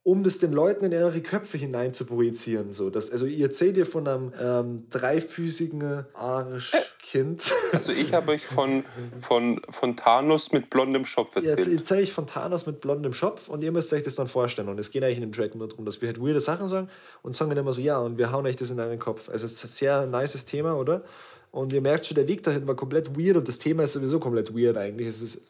um 0.10 0.24
das 0.24 0.40
den 0.40 0.54
Leuten 0.54 0.86
in 0.86 0.92
ihre 0.92 1.22
Köpfe 1.22 1.60
hinein 1.60 1.94
zu 1.94 2.04
projizieren. 2.04 2.74
So, 2.74 2.90
dass, 2.90 3.12
also 3.12 3.28
ihr 3.28 3.46
erzählt 3.46 3.78
ihr 3.78 3.86
von 3.86 4.08
einem 4.08 4.34
ähm, 4.42 4.88
dreifüßigen 4.90 6.06
Arschkind. 6.14 7.54
Also 7.72 7.92
ich 7.92 8.14
habe 8.14 8.32
euch 8.32 8.46
von, 8.46 8.84
von, 9.20 9.62
von 9.70 9.96
Thanos 9.96 10.52
mit 10.52 10.72
blondem 10.72 11.06
Schopf 11.06 11.36
erzählt. 11.36 11.60
Jetzt 11.60 11.68
erzähle 11.68 12.02
ich 12.02 12.12
von 12.12 12.26
Thanos 12.26 12.66
mit 12.66 12.82
blondem 12.82 13.14
Schopf 13.14 13.48
und 13.48 13.64
ihr 13.64 13.72
müsst 13.72 13.94
euch 13.94 14.04
das 14.04 14.16
dann 14.16 14.28
vorstellen. 14.28 14.70
Und 14.70 14.80
es 14.80 14.90
geht 14.90 15.04
eigentlich 15.04 15.18
in 15.18 15.24
dem 15.24 15.32
Track 15.32 15.54
nur 15.54 15.68
darum, 15.68 15.86
dass 15.86 16.02
wir 16.02 16.08
halt 16.08 16.20
weirde 16.20 16.42
Sachen 16.42 16.68
sagen 16.68 16.90
und 17.22 17.36
sagen 17.36 17.52
dann 17.52 17.60
immer 17.60 17.74
so, 17.74 17.82
ja, 17.82 18.00
und 18.00 18.18
wir 18.18 18.32
hauen 18.32 18.46
euch 18.48 18.56
das 18.56 18.72
in 18.72 18.80
euren 18.80 18.98
Kopf. 18.98 19.30
Also 19.30 19.46
es 19.46 19.54
ist 19.54 19.66
ein 19.66 19.70
sehr 19.70 20.08
nices 20.08 20.46
Thema, 20.46 20.76
oder? 20.76 21.04
Und 21.52 21.74
ihr 21.74 21.82
merkt 21.82 22.06
schon, 22.06 22.16
der 22.16 22.28
Weg 22.28 22.44
dahin 22.44 22.68
war 22.68 22.76
komplett 22.76 23.18
weird 23.18 23.36
und 23.36 23.48
das 23.48 23.58
Thema 23.58 23.84
ist 23.84 23.94
sowieso 23.94 24.20
komplett 24.20 24.56
weird 24.56 24.78
eigentlich. 24.78 25.08
Es 25.08 25.22
ist, 25.22 25.42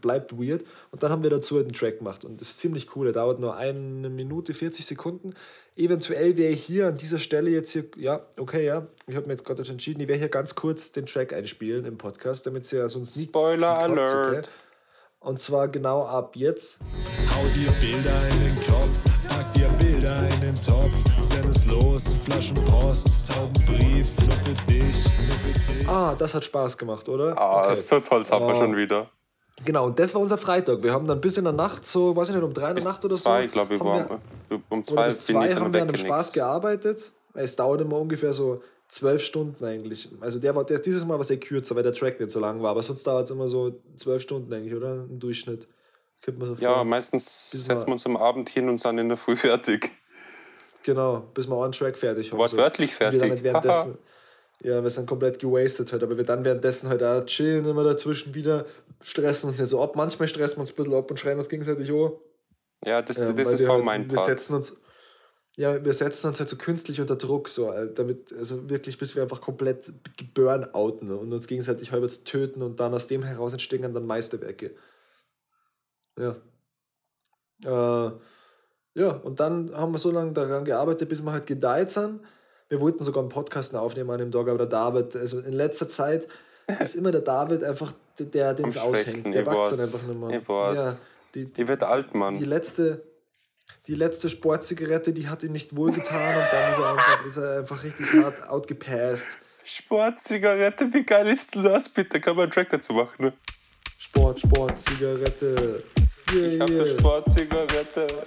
bleibt 0.00 0.32
weird. 0.38 0.64
Und 0.92 1.02
dann 1.02 1.10
haben 1.10 1.24
wir 1.24 1.30
dazu 1.30 1.58
einen 1.58 1.72
Track 1.72 1.98
gemacht. 1.98 2.24
Und 2.24 2.40
das 2.40 2.50
ist 2.50 2.58
ziemlich 2.60 2.94
cool. 2.94 3.06
Der 3.06 3.14
dauert 3.14 3.40
nur 3.40 3.56
eine 3.56 4.08
Minute, 4.08 4.54
40 4.54 4.86
Sekunden. 4.86 5.34
Eventuell 5.76 6.36
wäre 6.36 6.52
ich 6.52 6.62
hier 6.62 6.86
an 6.86 6.96
dieser 6.96 7.18
Stelle 7.18 7.50
jetzt 7.50 7.72
hier, 7.72 7.84
ja, 7.96 8.24
okay, 8.36 8.64
ja, 8.64 8.86
ich 9.08 9.16
habe 9.16 9.26
mir 9.26 9.32
jetzt 9.32 9.44
gerade 9.44 9.68
entschieden, 9.68 10.00
ich 10.00 10.08
werde 10.08 10.20
hier 10.20 10.28
ganz 10.28 10.54
kurz 10.54 10.92
den 10.92 11.06
Track 11.06 11.32
einspielen 11.32 11.84
im 11.84 11.98
Podcast, 11.98 12.46
damit 12.46 12.72
ihr 12.72 12.88
sonst 12.88 13.16
nicht. 13.16 13.30
Spoiler 13.30 13.78
Alert! 13.78 14.38
Okay? 14.38 14.48
Und 15.22 15.38
zwar 15.38 15.68
genau 15.68 16.06
ab 16.06 16.34
jetzt. 16.34 16.78
Hau 17.34 17.42
dir 17.54 17.70
Bilder 17.72 18.28
in 18.30 18.40
den 18.40 18.54
Kopf, 18.54 19.04
pack 19.28 19.52
dir 19.52 19.68
Bilder 19.78 20.28
in 20.28 20.40
den 20.40 20.54
Topf, 20.62 21.04
send 21.20 21.44
es 21.46 21.66
los, 21.66 21.89
Flaschenpost, 22.00 23.30
Taubenbrief, 23.30 24.08
nur 24.20 24.32
für 24.32 24.54
dich, 24.66 25.04
nur 25.18 25.36
für 25.36 25.72
dich. 25.72 25.88
Ah, 25.88 26.14
das 26.16 26.34
hat 26.34 26.44
Spaß 26.44 26.78
gemacht, 26.78 27.08
oder? 27.08 27.38
Ah, 27.38 27.66
okay. 27.66 27.76
so 27.76 28.00
toll, 28.00 28.20
das 28.20 28.32
haben 28.32 28.46
wir 28.46 28.54
schon 28.54 28.76
wieder. 28.76 29.10
Genau, 29.64 29.86
und 29.86 29.98
das 29.98 30.14
war 30.14 30.22
unser 30.22 30.38
Freitag. 30.38 30.82
Wir 30.82 30.92
haben 30.92 31.06
dann 31.06 31.20
bis 31.20 31.36
in 31.36 31.44
der 31.44 31.52
Nacht, 31.52 31.84
so, 31.84 32.16
weiß 32.16 32.30
ich 32.30 32.34
nicht, 32.34 32.44
um 32.44 32.54
drei 32.54 32.70
in 32.70 32.76
der 32.76 32.84
Nacht 32.84 33.04
oder 33.04 33.14
zwei, 33.14 33.46
so. 33.46 33.52
glaube 33.52 33.74
ich, 33.74 33.80
war, 33.80 34.20
wir, 34.48 34.62
um 34.70 34.82
zwei, 34.82 35.04
bis 35.04 35.26
zwei 35.26 35.54
haben 35.54 35.72
wir 35.72 35.82
an 35.82 35.88
einem 35.88 35.96
Spaß 35.96 36.32
gearbeitet. 36.32 37.12
Es 37.34 37.56
dauert 37.56 37.80
immer 37.82 37.98
ungefähr 37.98 38.32
so 38.32 38.62
zwölf 38.88 39.22
Stunden 39.22 39.64
eigentlich. 39.64 40.08
Also 40.20 40.38
der 40.38 40.54
war 40.56 40.64
der, 40.64 40.78
dieses 40.78 41.04
Mal 41.04 41.18
war 41.18 41.24
sehr 41.24 41.38
kürzer, 41.38 41.76
weil 41.76 41.82
der 41.82 41.94
Track 41.94 42.18
nicht 42.18 42.30
so 42.30 42.40
lang 42.40 42.62
war. 42.62 42.70
Aber 42.70 42.82
sonst 42.82 43.06
dauert 43.06 43.26
es 43.26 43.30
immer 43.30 43.46
so 43.46 43.80
zwölf 43.96 44.22
Stunden 44.22 44.52
eigentlich, 44.52 44.74
oder? 44.74 44.94
Im 45.08 45.18
Durchschnitt. 45.18 45.66
So 46.22 46.54
ja, 46.58 46.84
meistens 46.84 47.50
setzen 47.50 47.86
wir 47.86 47.92
uns 47.92 48.04
am 48.04 48.16
Abend 48.16 48.50
hin 48.50 48.68
und 48.68 48.78
sind 48.78 48.98
in 48.98 49.08
der 49.08 49.16
Früh 49.16 49.36
fertig. 49.36 49.90
Genau, 50.82 51.20
bis 51.34 51.46
wir 51.46 51.62
einen 51.62 51.72
Track 51.72 51.96
fertig 51.96 52.30
haben. 52.30 52.38
Wortwörtlich 52.38 52.92
so. 52.92 52.98
fertig. 52.98 53.20
Wir 53.22 53.42
währenddessen, 53.42 53.98
ja, 54.62 54.82
wir 54.82 54.90
sind 54.90 55.06
komplett 55.06 55.38
gewastet 55.38 55.92
halt, 55.92 56.02
aber 56.02 56.16
wir 56.16 56.24
dann 56.24 56.44
währenddessen 56.44 56.88
halt 56.88 57.02
auch 57.02 57.24
chillen 57.26 57.66
immer 57.66 57.84
dazwischen 57.84 58.34
wieder, 58.34 58.66
stressen 59.00 59.50
uns 59.50 59.58
nicht 59.58 59.68
so 59.68 59.82
ab. 59.82 59.96
Manchmal 59.96 60.28
stressen 60.28 60.56
wir 60.56 60.60
uns 60.62 60.70
ein 60.70 60.76
bisschen 60.76 60.94
ab 60.94 61.10
und 61.10 61.18
schreien 61.18 61.38
uns 61.38 61.48
gegenseitig 61.48 61.90
an. 61.90 62.12
Ja, 62.84 63.02
das, 63.02 63.28
ähm, 63.28 63.36
das 63.36 63.52
ist 63.52 63.60
voll 63.60 63.76
halt, 63.76 63.84
mein 63.84 64.08
Part. 64.08 64.28
Wir 64.28 64.34
setzen 64.34 64.54
uns, 64.54 64.76
ja, 65.56 65.84
wir 65.84 65.92
setzen 65.92 66.28
uns 66.28 66.38
halt 66.38 66.48
so 66.48 66.56
künstlich 66.56 67.00
unter 67.00 67.16
Druck, 67.16 67.48
so, 67.48 67.72
damit, 67.94 68.32
also 68.32 68.68
wirklich, 68.70 68.96
bis 68.96 69.14
wir 69.14 69.22
einfach 69.22 69.40
komplett 69.40 69.92
burnouten 70.32 71.10
und 71.10 71.32
uns 71.32 71.46
gegenseitig 71.46 71.92
halbwegs 71.92 72.24
töten 72.24 72.62
und 72.62 72.80
dann 72.80 72.94
aus 72.94 73.06
dem 73.06 73.22
heraus 73.22 73.52
entstehen 73.52 73.92
dann 73.92 74.06
Meisterwerke. 74.06 74.74
Ja. 76.18 76.36
Äh, 77.64 78.12
ja, 78.94 79.10
und 79.10 79.40
dann 79.40 79.74
haben 79.74 79.92
wir 79.92 79.98
so 79.98 80.10
lange 80.10 80.32
daran 80.32 80.64
gearbeitet, 80.64 81.08
bis 81.08 81.22
wir 81.22 81.32
halt 81.32 81.46
gedeiht 81.46 81.90
sind. 81.90 82.20
Wir 82.68 82.80
wollten 82.80 83.02
sogar 83.02 83.22
einen 83.22 83.28
Podcast 83.28 83.74
aufnehmen 83.74 84.10
an 84.10 84.18
dem 84.18 84.32
Tag, 84.32 84.48
aber 84.48 84.58
der 84.58 84.66
David, 84.66 85.16
also 85.16 85.40
in 85.40 85.52
letzter 85.52 85.88
Zeit 85.88 86.28
ist 86.80 86.94
immer 86.94 87.10
der 87.10 87.22
David 87.22 87.64
einfach 87.64 87.92
der, 88.18 88.54
den 88.54 88.68
es 88.68 88.78
aushängt. 88.78 89.34
Der 89.34 89.46
wächst 89.46 89.72
dann 89.72 89.80
einfach 89.80 90.06
nicht 90.06 90.20
mehr. 90.20 90.40
Ich 90.40 90.48
weiß. 90.48 90.78
Ja, 90.78 90.96
die, 91.34 91.44
die, 91.46 91.52
die 91.52 91.68
wird 91.68 91.82
alt, 91.82 92.14
Mann. 92.14 92.38
Die 92.38 92.44
letzte, 92.44 93.02
die 93.86 93.94
letzte 93.94 94.28
Sportzigarette, 94.28 95.12
die 95.12 95.28
hat 95.28 95.42
ihm 95.42 95.52
nicht 95.52 95.76
wohlgetan 95.76 96.36
und 96.36 96.44
dann 96.52 96.72
ist 96.72 96.78
er 96.78 96.92
einfach, 96.92 97.26
ist 97.26 97.36
er 97.36 97.58
einfach 97.58 97.84
richtig 97.84 98.06
hart 98.22 98.48
outgepasst. 98.48 99.38
Sportzigarette, 99.64 100.92
wie 100.92 101.04
geil 101.04 101.28
ist 101.28 101.54
das 101.56 101.88
bitte? 101.88 102.20
Kann 102.20 102.34
man 102.34 102.44
einen 102.44 102.52
Track 102.52 102.70
dazu 102.70 102.92
machen, 102.92 103.26
ne? 103.26 103.32
Sport, 103.98 104.40
Sport, 104.40 104.78
Zigarette. 104.78 105.84
Yeah, 106.32 106.46
Ich 106.46 106.60
habe 106.60 106.72
yeah. 106.72 106.82
eine 106.82 106.90
Sportzigarette. 106.90 108.26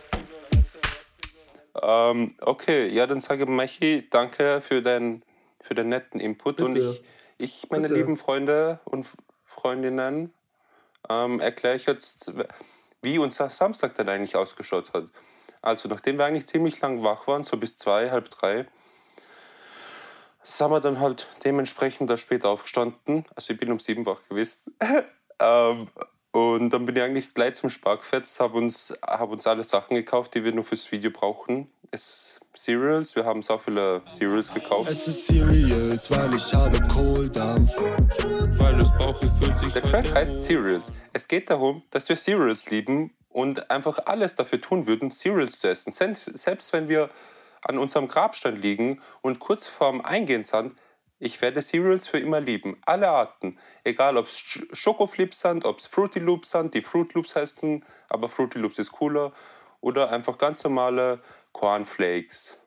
Ähm, 1.81 2.35
okay, 2.41 2.87
ja, 2.89 3.07
dann 3.07 3.21
sage 3.21 3.45
Michi, 3.45 4.07
danke 4.09 4.61
für, 4.61 4.81
dein, 4.81 5.23
für 5.59 5.75
den 5.75 5.89
netten 5.89 6.19
Input. 6.19 6.61
Und 6.61 6.75
Bitte. 6.75 7.01
ich, 7.37 7.63
ich 7.63 7.69
meine 7.71 7.87
Bitte. 7.87 7.99
lieben 7.99 8.17
Freunde 8.17 8.79
und 8.85 9.07
Freundinnen, 9.43 10.33
ähm, 11.09 11.39
erkläre 11.39 11.75
ich 11.75 11.85
jetzt, 11.85 12.33
wie 13.01 13.17
unser 13.17 13.49
Samstag 13.49 13.95
dann 13.95 14.09
eigentlich 14.09 14.35
ausgeschaut 14.35 14.93
hat. 14.93 15.05
Also, 15.61 15.87
nachdem 15.89 16.17
wir 16.17 16.25
eigentlich 16.25 16.47
ziemlich 16.47 16.79
lang 16.81 17.03
wach 17.03 17.27
waren, 17.27 17.43
so 17.43 17.57
bis 17.57 17.77
zwei, 17.77 18.11
halb 18.11 18.29
drei, 18.29 18.67
sind 20.41 20.71
wir 20.71 20.79
dann 20.79 20.99
halt 20.99 21.27
dementsprechend 21.45 22.09
da 22.09 22.17
spät 22.17 22.45
aufgestanden. 22.45 23.25
Also, 23.35 23.53
ich 23.53 23.59
bin 23.59 23.71
um 23.71 23.79
sieben 23.79 24.05
wach 24.05 24.21
gewesen. 24.27 24.61
ähm, 25.39 25.87
und 26.33 26.71
dann 26.71 26.85
bin 26.85 26.95
ich 26.95 27.01
eigentlich 27.03 27.33
gleich 27.35 27.53
zum 27.53 27.69
Spar 27.69 27.97
gefetzt, 27.97 28.39
habe 28.39 28.57
uns, 28.57 28.91
hab 29.03 29.29
uns 29.29 29.45
alle 29.45 29.63
Sachen 29.63 29.95
gekauft, 29.95 30.33
die 30.33 30.43
wir 30.43 30.51
nur 30.51 30.63
fürs 30.63 30.91
Video 30.91 31.11
brauchen. 31.11 31.69
Es 31.91 32.39
Cereals, 32.55 33.15
wir 33.15 33.23
haben 33.23 33.43
so 33.43 33.59
viele 33.59 34.01
Cereals 34.09 34.51
gekauft. 34.51 34.89
Es 34.89 35.07
ist 35.07 35.27
Cereals, 35.27 36.09
weil 36.09 36.33
ich 36.33 36.51
habe 36.51 36.81
Kohldampf. 36.91 37.71
Weil 38.57 38.79
das 38.79 38.91
Bauchgefühl 38.97 39.55
sich 39.57 39.73
Der 39.73 39.83
Track 39.83 40.11
heißt 40.11 40.41
Cereals. 40.41 40.91
Es 41.13 41.27
geht 41.27 41.51
darum, 41.51 41.83
dass 41.91 42.09
wir 42.09 42.15
Cereals 42.15 42.67
lieben 42.71 43.13
und 43.29 43.69
einfach 43.69 43.99
alles 44.05 44.33
dafür 44.33 44.59
tun 44.59 44.87
würden, 44.87 45.11
Cereals 45.11 45.59
zu 45.59 45.67
essen. 45.67 45.91
Selbst 45.91 46.35
selbst 46.35 46.73
wenn 46.73 46.87
wir 46.87 47.11
an 47.61 47.77
unserem 47.77 48.07
Grabstein 48.07 48.59
liegen 48.59 49.01
und 49.21 49.37
kurz 49.37 49.67
vorm 49.67 50.01
Eingehen 50.01 50.43
sind, 50.43 50.73
ich 51.23 51.41
werde 51.41 51.61
Cereals 51.61 52.07
für 52.07 52.19
immer 52.19 52.41
lieben. 52.41 52.77
Alle 52.85 53.07
Arten. 53.07 53.57
Egal, 53.83 54.17
ob 54.17 54.27
es 54.27 54.43
Schokoflips 54.73 55.39
sind, 55.39 55.63
ob 55.63 55.79
es 55.79 55.87
Fruity 55.87 56.19
Loops 56.19 56.51
sind, 56.51 56.73
die 56.73 56.81
Fruit 56.81 57.13
Loops 57.13 57.35
heißen, 57.35 57.83
aber 58.09 58.27
Fruity 58.27 58.59
Loops 58.59 58.77
ist 58.77 58.91
cooler. 58.91 59.31
Oder 59.79 60.11
einfach 60.11 60.37
ganz 60.37 60.63
normale 60.63 61.21
Cornflakes. 61.53 62.59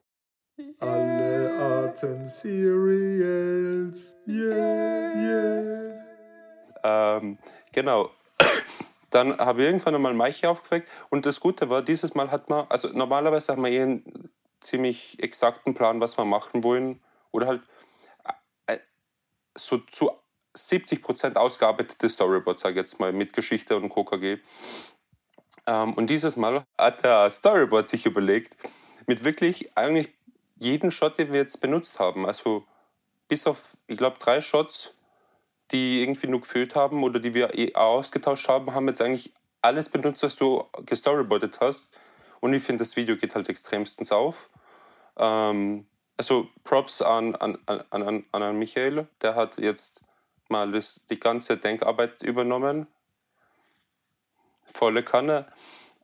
Alle 0.78 1.54
Arten 1.58 2.25
Cereals. 2.25 4.16
Yeah, 4.26 5.12
yeah. 5.14 7.18
Ähm, 7.18 7.38
genau. 7.72 8.10
Dann 9.10 9.36
habe 9.38 9.62
ich 9.62 9.66
irgendwann 9.66 9.94
einmal 9.94 10.14
Maiche 10.14 10.48
aufgeweckt 10.48 10.88
und 11.10 11.26
das 11.26 11.40
Gute 11.40 11.68
war, 11.68 11.82
dieses 11.82 12.14
Mal 12.14 12.30
hat 12.30 12.48
man, 12.48 12.66
also 12.70 12.88
normalerweise 12.88 13.52
haben 13.52 13.64
wir 13.64 13.70
eh 13.70 13.82
einen 13.82 14.30
ziemlich 14.60 15.22
exakten 15.22 15.75
Plan, 15.75 16.00
was 16.00 16.18
wir 16.18 16.25
machen 16.25 16.64
wollen 16.64 17.00
oder 17.32 17.46
halt 17.46 17.62
so 19.56 19.78
zu 19.78 20.10
70 20.54 21.02
Prozent 21.02 21.36
ausgearbeitete 21.36 22.08
Storyboard, 22.08 22.58
sage 22.58 22.75
ich 22.75 22.78
jetzt 22.78 23.00
mal, 23.00 23.12
mit 23.12 23.32
Geschichte 23.32 23.76
und 23.76 23.90
KKG. 23.90 24.38
Ähm, 25.66 25.94
und 25.94 26.08
dieses 26.08 26.36
Mal 26.36 26.64
hat 26.78 27.04
der 27.04 27.28
Storyboard 27.30 27.86
sich 27.86 28.06
überlegt, 28.06 28.56
mit 29.06 29.25
wirklich 29.25 29.76
eigentlich 29.76 30.10
jeden 30.58 30.90
Shot, 30.90 31.18
den 31.18 31.32
wir 31.32 31.40
jetzt 31.40 31.60
benutzt 31.60 31.98
haben, 31.98 32.26
also 32.26 32.64
bis 33.28 33.46
auf, 33.46 33.76
ich 33.86 33.96
glaube, 33.96 34.18
drei 34.18 34.40
Shots, 34.40 34.94
die 35.72 36.02
irgendwie 36.02 36.28
nur 36.28 36.40
gefüllt 36.40 36.75
haben 36.75 37.02
oder 37.02 37.18
die 37.18 37.34
wir 37.34 37.54
eh 37.58 37.75
ausgetauscht 37.75 38.48
haben, 38.48 38.72
haben 38.72 38.86
jetzt 38.88 39.02
eigentlich 39.02 39.32
alles 39.62 39.88
benutzt, 39.88 40.22
was 40.22 40.36
du 40.36 40.64
gestoryboardet 40.84 41.60
hast. 41.60 41.98
Und 42.40 42.54
ich 42.54 42.62
finde, 42.62 42.82
das 42.82 42.96
Video 42.96 43.16
geht 43.16 43.34
halt 43.34 43.48
extremstens 43.48 44.12
auf. 44.12 44.48
Ähm, 45.16 45.86
also 46.16 46.49
Props 46.64 47.02
an, 47.02 47.35
an, 47.37 47.58
an, 47.66 47.85
an, 47.90 48.25
an 48.32 48.58
Michael, 48.58 49.06
der 49.23 49.35
hat 49.35 49.58
jetzt 49.58 50.02
mal 50.49 50.70
das, 50.70 51.04
die 51.06 51.20
ganze 51.20 51.56
Denkarbeit 51.56 52.23
übernommen. 52.23 52.87
Volle 54.66 55.02
Kanne. 55.02 55.46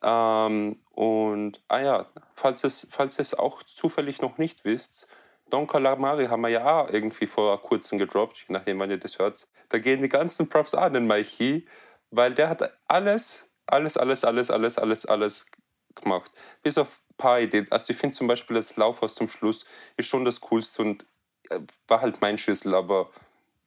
Ähm, 0.03 0.81
und, 0.95 1.61
ah 1.69 1.81
ja, 1.81 2.07
falls 2.35 2.65
es, 2.65 2.87
falls 2.91 3.19
es 3.19 3.35
auch 3.35 3.63
zufällig 3.63 4.21
noch 4.21 4.39
nicht 4.39 4.65
wisst, 4.65 5.09
Don 5.51 5.67
Calamari 5.67 6.27
haben 6.27 6.41
wir 6.41 6.49
ja 6.49 6.81
auch 6.81 6.91
irgendwie 6.91 7.27
vor 7.27 7.61
kurzem 7.61 7.99
gedroppt, 7.99 8.39
je 8.49 8.55
nachdem, 8.55 8.79
wann 8.81 8.91
ihr 8.91 8.99
das 8.99 9.19
hört. 9.19 9.49
Da 9.69 9.79
gehen 9.79 10.01
die 10.01 10.09
ganzen 10.09 10.49
Props 10.49 10.75
an 10.75 10.95
den 10.95 11.07
Mikey, 11.07 11.67
weil 12.11 12.33
der 12.33 12.49
hat 12.49 12.73
alles, 12.89 13.51
alles, 13.67 13.99
alles, 13.99 14.25
alles, 14.25 14.51
alles, 14.51 14.79
alles, 14.79 15.07
alles 15.07 15.47
gemacht. 15.95 16.31
Bis 16.63 16.79
auf 16.79 17.02
paar 17.17 17.41
Ideen. 17.41 17.67
Also 17.71 17.93
ich 17.93 17.99
finde 17.99 18.17
zum 18.17 18.27
Beispiel 18.27 18.57
das 18.57 18.77
Laufhaus 18.77 19.15
zum 19.15 19.29
Schluss 19.29 19.65
ist 19.97 20.09
schon 20.09 20.25
das 20.25 20.41
Coolste 20.41 20.83
und 20.83 21.05
äh, 21.51 21.61
war 21.89 22.01
halt 22.01 22.21
mein 22.21 22.39
Schlüssel, 22.39 22.75
aber 22.75 23.11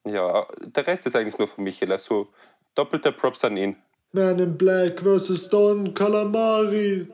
ja, 0.06 0.46
der 0.62 0.86
Rest 0.88 1.06
ist 1.06 1.16
eigentlich 1.16 1.38
nur 1.38 1.48
von 1.48 1.64
Michael. 1.64 1.92
Also 1.92 2.30
doppelte 2.75 3.12
Props 3.12 3.44
an 3.44 3.58
ihn. 3.58 3.75
Man 4.12 4.40
in 4.40 4.58
Black 4.58 5.02
vs. 5.02 5.50
Don 5.50 5.94
Calamari. 5.94 7.08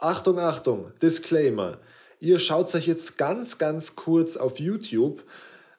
Achtung, 0.00 0.38
Achtung, 0.38 0.92
Disclaimer. 1.00 1.78
Ihr 2.20 2.38
schaut 2.38 2.74
euch 2.74 2.86
jetzt 2.86 3.18
ganz, 3.18 3.58
ganz 3.58 3.96
kurz 3.96 4.36
auf 4.36 4.58
YouTube 4.58 5.22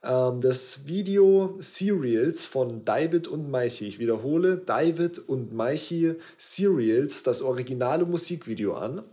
ähm, 0.04 0.42
das 0.42 0.88
Video 0.88 1.56
Serials 1.60 2.46
von 2.46 2.84
David 2.86 3.28
und 3.28 3.50
Maichi. 3.50 3.88
Ich 3.88 4.00
wiederhole, 4.00 4.58
David 4.58 5.20
und 5.20 5.54
Maichi 5.54 6.16
Serials, 6.38 7.24
das 7.24 7.42
originale 7.42 8.06
Musikvideo 8.06 8.76
an. 8.76 9.04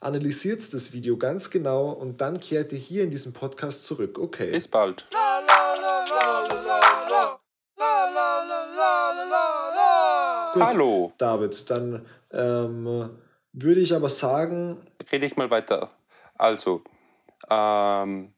Analysiert 0.00 0.72
das 0.74 0.92
Video 0.92 1.16
ganz 1.16 1.50
genau 1.50 1.90
und 1.90 2.20
dann 2.20 2.38
kehrt 2.40 2.72
ihr 2.72 2.78
hier 2.78 3.04
in 3.04 3.10
diesem 3.10 3.32
Podcast 3.32 3.86
zurück. 3.86 4.18
Okay. 4.18 4.50
Bis 4.50 4.68
bald. 4.68 5.06
Gut. 10.52 10.62
Hallo. 10.62 11.12
David, 11.18 11.70
dann 11.70 12.06
ähm, 12.30 13.10
würde 13.52 13.80
ich 13.80 13.94
aber 13.94 14.08
sagen, 14.08 14.78
rede 15.12 15.26
ich 15.26 15.36
mal 15.36 15.50
weiter. 15.50 15.90
Also, 16.34 16.82
ähm, 17.50 18.32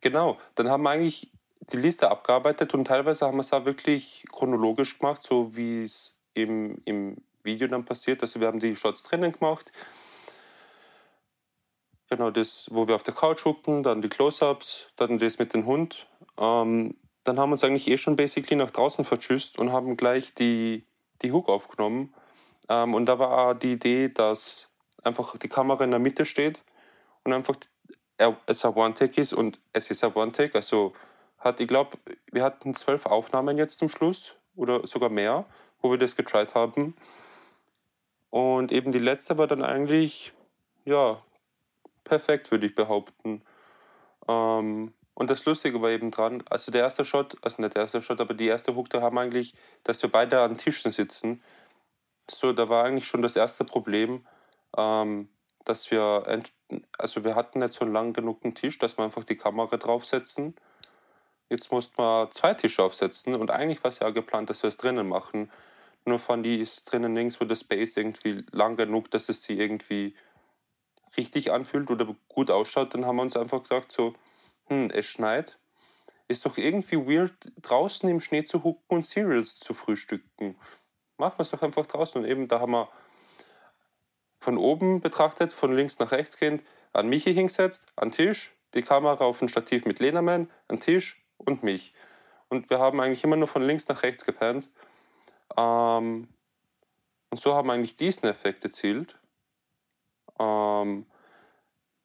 genau, 0.00 0.38
dann 0.54 0.68
haben 0.68 0.82
wir 0.82 0.90
eigentlich 0.90 1.32
die 1.60 1.78
Liste 1.78 2.10
abgearbeitet 2.10 2.74
und 2.74 2.86
teilweise 2.86 3.26
haben 3.26 3.36
wir 3.36 3.40
es 3.40 3.52
auch 3.52 3.64
wirklich 3.64 4.24
chronologisch 4.30 4.98
gemacht, 4.98 5.22
so 5.22 5.56
wie 5.56 5.84
es 5.84 6.16
im, 6.34 6.78
im 6.84 7.16
Video 7.42 7.68
dann 7.68 7.84
passiert. 7.84 8.22
Also 8.22 8.40
wir 8.40 8.48
haben 8.48 8.60
die 8.60 8.76
Shots 8.76 9.02
drinnen 9.02 9.32
gemacht. 9.32 9.72
Genau, 12.08 12.30
das, 12.30 12.68
wo 12.70 12.86
wir 12.86 12.94
auf 12.94 13.02
der 13.02 13.14
Couch 13.14 13.42
gucken, 13.42 13.82
dann 13.82 14.00
die 14.00 14.08
Close-Ups, 14.08 14.88
dann 14.96 15.18
das 15.18 15.38
mit 15.38 15.52
dem 15.54 15.66
Hund. 15.66 16.06
Ähm, 16.38 16.94
dann 17.24 17.38
haben 17.38 17.50
wir 17.50 17.54
uns 17.54 17.64
eigentlich 17.64 17.88
eh 17.88 17.98
schon 17.98 18.14
basically 18.14 18.54
nach 18.54 18.70
draußen 18.70 19.04
vertschüsst 19.04 19.58
und 19.58 19.72
haben 19.72 19.96
gleich 19.96 20.32
die, 20.32 20.84
die 21.22 21.32
Hook 21.32 21.48
aufgenommen. 21.48 22.14
Ähm, 22.68 22.94
und 22.94 23.06
da 23.06 23.18
war 23.18 23.50
auch 23.50 23.54
die 23.54 23.72
Idee, 23.72 24.08
dass 24.08 24.68
einfach 25.02 25.36
die 25.36 25.48
Kamera 25.48 25.82
in 25.82 25.90
der 25.90 25.98
Mitte 25.98 26.24
steht 26.24 26.62
und 27.24 27.32
einfach 27.32 27.56
es 28.46 28.64
ein 28.64 28.74
One-Take 28.74 29.20
ist 29.20 29.32
und 29.32 29.58
es 29.72 29.90
ist 29.90 30.04
ein 30.04 30.14
One-Take. 30.14 30.54
Also 30.54 30.92
hat, 31.38 31.60
ich 31.60 31.68
glaube, 31.68 31.98
wir 32.30 32.44
hatten 32.44 32.74
zwölf 32.74 33.06
Aufnahmen 33.06 33.58
jetzt 33.58 33.78
zum 33.78 33.88
Schluss 33.88 34.36
oder 34.54 34.86
sogar 34.86 35.10
mehr, 35.10 35.44
wo 35.82 35.90
wir 35.90 35.98
das 35.98 36.16
getried 36.16 36.54
haben. 36.54 36.96
Und 38.30 38.72
eben 38.72 38.92
die 38.92 38.98
letzte 38.98 39.38
war 39.38 39.46
dann 39.46 39.62
eigentlich, 39.62 40.32
ja, 40.84 41.22
perfekt, 42.06 42.50
würde 42.50 42.66
ich 42.66 42.74
behaupten. 42.74 43.42
Ähm, 44.26 44.94
und 45.14 45.30
das 45.30 45.44
Lustige 45.44 45.80
war 45.80 45.90
eben 45.90 46.10
dran, 46.10 46.42
also 46.50 46.70
der 46.70 46.82
erste 46.82 47.04
Shot, 47.04 47.36
also 47.42 47.62
nicht 47.62 47.74
der 47.74 47.82
erste 47.82 48.02
Shot, 48.02 48.20
aber 48.20 48.34
die 48.34 48.48
erste 48.48 48.74
Hook, 48.74 48.90
da 48.90 49.00
haben 49.00 49.16
wir 49.16 49.22
eigentlich, 49.22 49.54
dass 49.84 50.02
wir 50.02 50.10
beide 50.10 50.40
an 50.40 50.58
Tischen 50.58 50.92
sitzen. 50.92 51.42
So, 52.30 52.52
da 52.52 52.68
war 52.68 52.84
eigentlich 52.84 53.06
schon 53.06 53.22
das 53.22 53.36
erste 53.36 53.64
Problem, 53.64 54.26
ähm, 54.76 55.28
dass 55.64 55.90
wir, 55.90 56.42
also 56.98 57.24
wir 57.24 57.34
hatten 57.34 57.60
nicht 57.60 57.72
so 57.72 57.84
einen 57.84 57.94
lang 57.94 58.12
genugen 58.12 58.54
Tisch, 58.54 58.78
dass 58.78 58.98
wir 58.98 59.04
einfach 59.04 59.24
die 59.24 59.36
Kamera 59.36 59.76
draufsetzen. 59.76 60.54
Jetzt 61.48 61.70
mussten 61.72 61.96
wir 61.98 62.28
zwei 62.30 62.54
Tische 62.54 62.82
aufsetzen 62.82 63.34
und 63.36 63.50
eigentlich 63.50 63.82
war 63.84 63.90
es 63.90 64.00
ja 64.00 64.10
geplant, 64.10 64.50
dass 64.50 64.62
wir 64.62 64.68
es 64.68 64.76
drinnen 64.76 65.08
machen. 65.08 65.50
Nur 66.04 66.18
fand 66.18 66.46
ist 66.46 66.92
drinnen 66.92 67.14
nirgendwo 67.14 67.44
der 67.44 67.56
Space 67.56 67.96
irgendwie 67.96 68.44
lang 68.52 68.76
genug, 68.76 69.10
dass 69.10 69.28
es 69.28 69.42
sie 69.42 69.58
irgendwie 69.58 70.14
richtig 71.16 71.52
anfühlt 71.52 71.90
oder 71.90 72.14
gut 72.28 72.50
ausschaut. 72.50 72.94
Dann 72.94 73.06
haben 73.06 73.16
wir 73.16 73.22
uns 73.22 73.36
einfach 73.36 73.62
gesagt, 73.62 73.92
so, 73.92 74.14
hm, 74.68 74.90
es 74.90 75.06
schneit. 75.06 75.58
Ist 76.28 76.44
doch 76.44 76.56
irgendwie 76.58 76.96
weird, 76.96 77.52
draußen 77.62 78.08
im 78.08 78.20
Schnee 78.20 78.44
zu 78.44 78.64
hucken 78.64 78.96
und 78.96 79.06
Cereals 79.06 79.58
zu 79.58 79.74
frühstücken. 79.74 80.56
Machen 81.18 81.38
wir 81.38 81.42
es 81.42 81.50
doch 81.50 81.62
einfach 81.62 81.86
draußen. 81.86 82.20
Und 82.20 82.28
eben 82.28 82.48
da 82.48 82.60
haben 82.60 82.72
wir 82.72 82.88
von 84.40 84.58
oben 84.58 85.00
betrachtet, 85.00 85.52
von 85.52 85.74
links 85.74 85.98
nach 85.98 86.12
rechts 86.12 86.36
gehend, 86.36 86.62
an 86.92 87.08
Michi 87.08 87.32
hingesetzt, 87.32 87.86
an 87.96 88.10
Tisch, 88.10 88.56
die 88.74 88.82
Kamera 88.82 89.24
auf 89.24 89.40
ein 89.42 89.48
Stativ 89.48 89.84
mit 89.84 90.00
Lenaman, 90.00 90.50
an 90.68 90.80
Tisch 90.80 91.24
und 91.36 91.62
mich. 91.62 91.94
Und 92.48 92.70
wir 92.70 92.78
haben 92.78 93.00
eigentlich 93.00 93.24
immer 93.24 93.36
nur 93.36 93.48
von 93.48 93.62
links 93.62 93.88
nach 93.88 94.02
rechts 94.02 94.24
gepennt. 94.24 94.68
Ähm, 95.56 96.28
und 97.30 97.40
so 97.40 97.54
haben 97.54 97.70
eigentlich 97.70 97.96
diesen 97.96 98.28
Effekt 98.28 98.64
erzielt. 98.64 99.18
Ähm, 100.38 101.06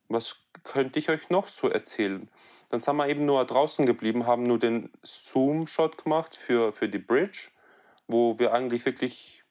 was 0.10 0.38
könnte 0.64 1.00
ich 1.00 1.10
euch 1.10 1.30
noch 1.30 1.48
so 1.48 1.70
erzählen? 1.70 2.30
Dann 2.70 2.80
sind 2.80 2.96
wir 2.96 3.08
eben 3.08 3.26
nur 3.26 3.44
draußen 3.46 3.86
geblieben, 3.86 4.28
haben 4.28 4.44
nur 4.44 4.60
den 4.60 4.92
Zoom-Shot 5.04 6.04
gemacht 6.04 6.36
für, 6.36 6.74
für 6.74 6.88
die 6.88 7.00
Bridge, 7.00 7.50
wo 8.08 8.38
wir 8.40 8.54
eigentlich 8.54 8.86
wirklich 8.86 9.44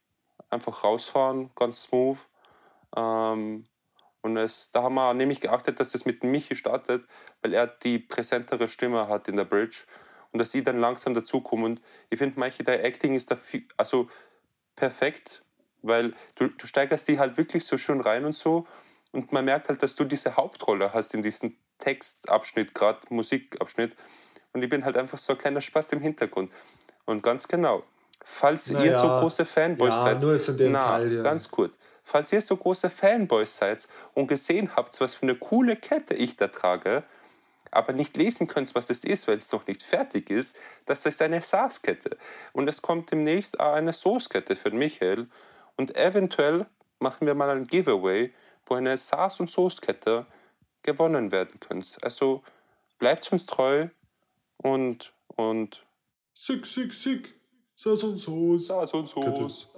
einfach 0.51 0.85
rausfahren, 0.85 1.51
ganz 1.55 1.83
smooth. 1.83 2.19
Ähm, 2.97 3.67
und 4.23 4.37
es, 4.37 4.71
da 4.71 4.83
haben 4.83 4.95
wir 4.95 5.15
nämlich 5.15 5.41
geachtet, 5.41 5.81
dass 5.81 5.93
das 5.93 6.05
mit 6.05 6.25
Michi 6.25 6.55
startet, 6.55 7.07
weil 7.43 7.55
er 7.55 7.67
die 7.67 7.99
präsentere 7.99 8.69
Stimme 8.69 9.09
hat 9.09 9.29
in 9.29 9.37
der 9.37 9.45
Bridge 9.45 9.85
und 10.33 10.39
dass 10.39 10.51
sie 10.51 10.63
dann 10.63 10.79
langsam 10.79 11.15
dazukommen. 11.15 11.65
Und 11.65 11.81
ich 12.11 12.19
finde, 12.19 12.39
manche 12.39 12.63
dein 12.63 12.81
Acting 12.81 13.15
ist 13.15 13.31
da 13.31 13.37
viel, 13.37 13.67
also 13.77 14.09
perfekt, 14.77 15.43
weil 15.83 16.15
du, 16.37 16.49
du 16.49 16.67
steigerst 16.67 17.09
die 17.09 17.19
halt 17.19 17.37
wirklich 17.37 17.65
so 17.65 17.79
schön 17.79 18.01
rein 18.01 18.25
und 18.25 18.35
so. 18.35 18.67
Und 19.13 19.33
man 19.33 19.45
merkt 19.45 19.69
halt, 19.69 19.83
dass 19.83 19.97
du 19.97 20.05
diese 20.05 20.37
Hauptrolle 20.37 20.93
hast 20.93 21.15
in 21.15 21.23
diesem 21.23 21.57
Textabschnitt, 21.79 22.75
gerade 22.75 23.01
Musikabschnitt. 23.11 23.97
Und 24.53 24.63
ich 24.63 24.69
bin 24.69 24.85
halt 24.85 24.97
einfach 24.97 25.19
so 25.19 25.33
ein 25.33 25.39
kleiner 25.39 25.61
Spaß 25.61 25.93
im 25.93 26.01
Hintergrund. 26.01 26.53
Und 27.07 27.23
ganz 27.23 27.49
genau, 27.49 27.83
falls 28.25 28.71
Na 28.71 28.85
ihr 28.85 28.93
so 28.93 29.07
große 29.07 29.45
Fanboys 29.45 29.91
Ja, 29.91 30.03
seid, 30.03 30.21
nur 30.21 30.33
jetzt 30.33 30.49
in 30.49 30.57
dem 30.57 30.73
na, 30.73 30.85
Teil, 30.85 31.13
ja. 31.13 31.23
ganz 31.23 31.51
gut. 31.51 31.73
Falls 32.05 32.33
ihr 32.33 32.41
so 32.41 32.57
große 32.57 32.91
Fanboys 32.91 33.57
seid 33.57 33.87
und 34.15 34.27
gesehen 34.27 34.75
habt, 34.77 35.01
was 35.01 35.15
für 35.15 35.23
eine 35.23 35.37
coole 35.37 35.77
Kette 35.77 36.15
ich 36.15 36.37
da 36.37 36.49
trage, 36.49 37.05
aber 37.71 37.93
nicht 37.93 38.17
lesen 38.17 38.47
könnt, 38.47 38.75
was 38.75 38.91
es 38.91 39.05
ist, 39.05 39.29
weil 39.29 39.39
es 39.39 39.53
noch 39.53 39.67
nicht 39.67 39.83
fertig 39.83 40.31
ist, 40.31 40.57
das 40.87 41.07
ist 41.07 41.23
eine 41.23 41.41
Saas-Kette. 41.41 42.17
Und 42.53 42.69
es 42.69 42.83
kommt 42.83 43.13
demnächst 43.13 43.61
auch 43.61 43.75
eine 43.75 43.93
Soßkette 43.93 44.57
für 44.57 44.71
Michael. 44.71 45.29
Und 45.81 45.97
eventuell 45.97 46.67
machen 46.99 47.27
wir 47.27 47.35
mal 47.35 47.49
ein 47.49 47.65
Giveaway, 47.65 48.35
wo 48.67 48.75
eine 48.75 48.99
Saas- 48.99 49.41
und 49.41 49.51
Soßkette 49.51 50.27
gewonnen 50.83 51.33
werden 51.33 51.59
könnt. 51.59 51.97
Also 52.03 52.43
bleibt 52.99 53.33
uns 53.33 53.47
treu 53.47 53.89
und, 54.59 55.15
und 55.37 55.87
Sick, 56.35 56.67
sick, 56.67 56.93
sick. 56.93 57.35
Saß 57.77 58.03
und 58.03 58.19
so. 58.19 58.59
Saas 58.59 58.93
und 58.93 59.09
Soße. 59.09 59.69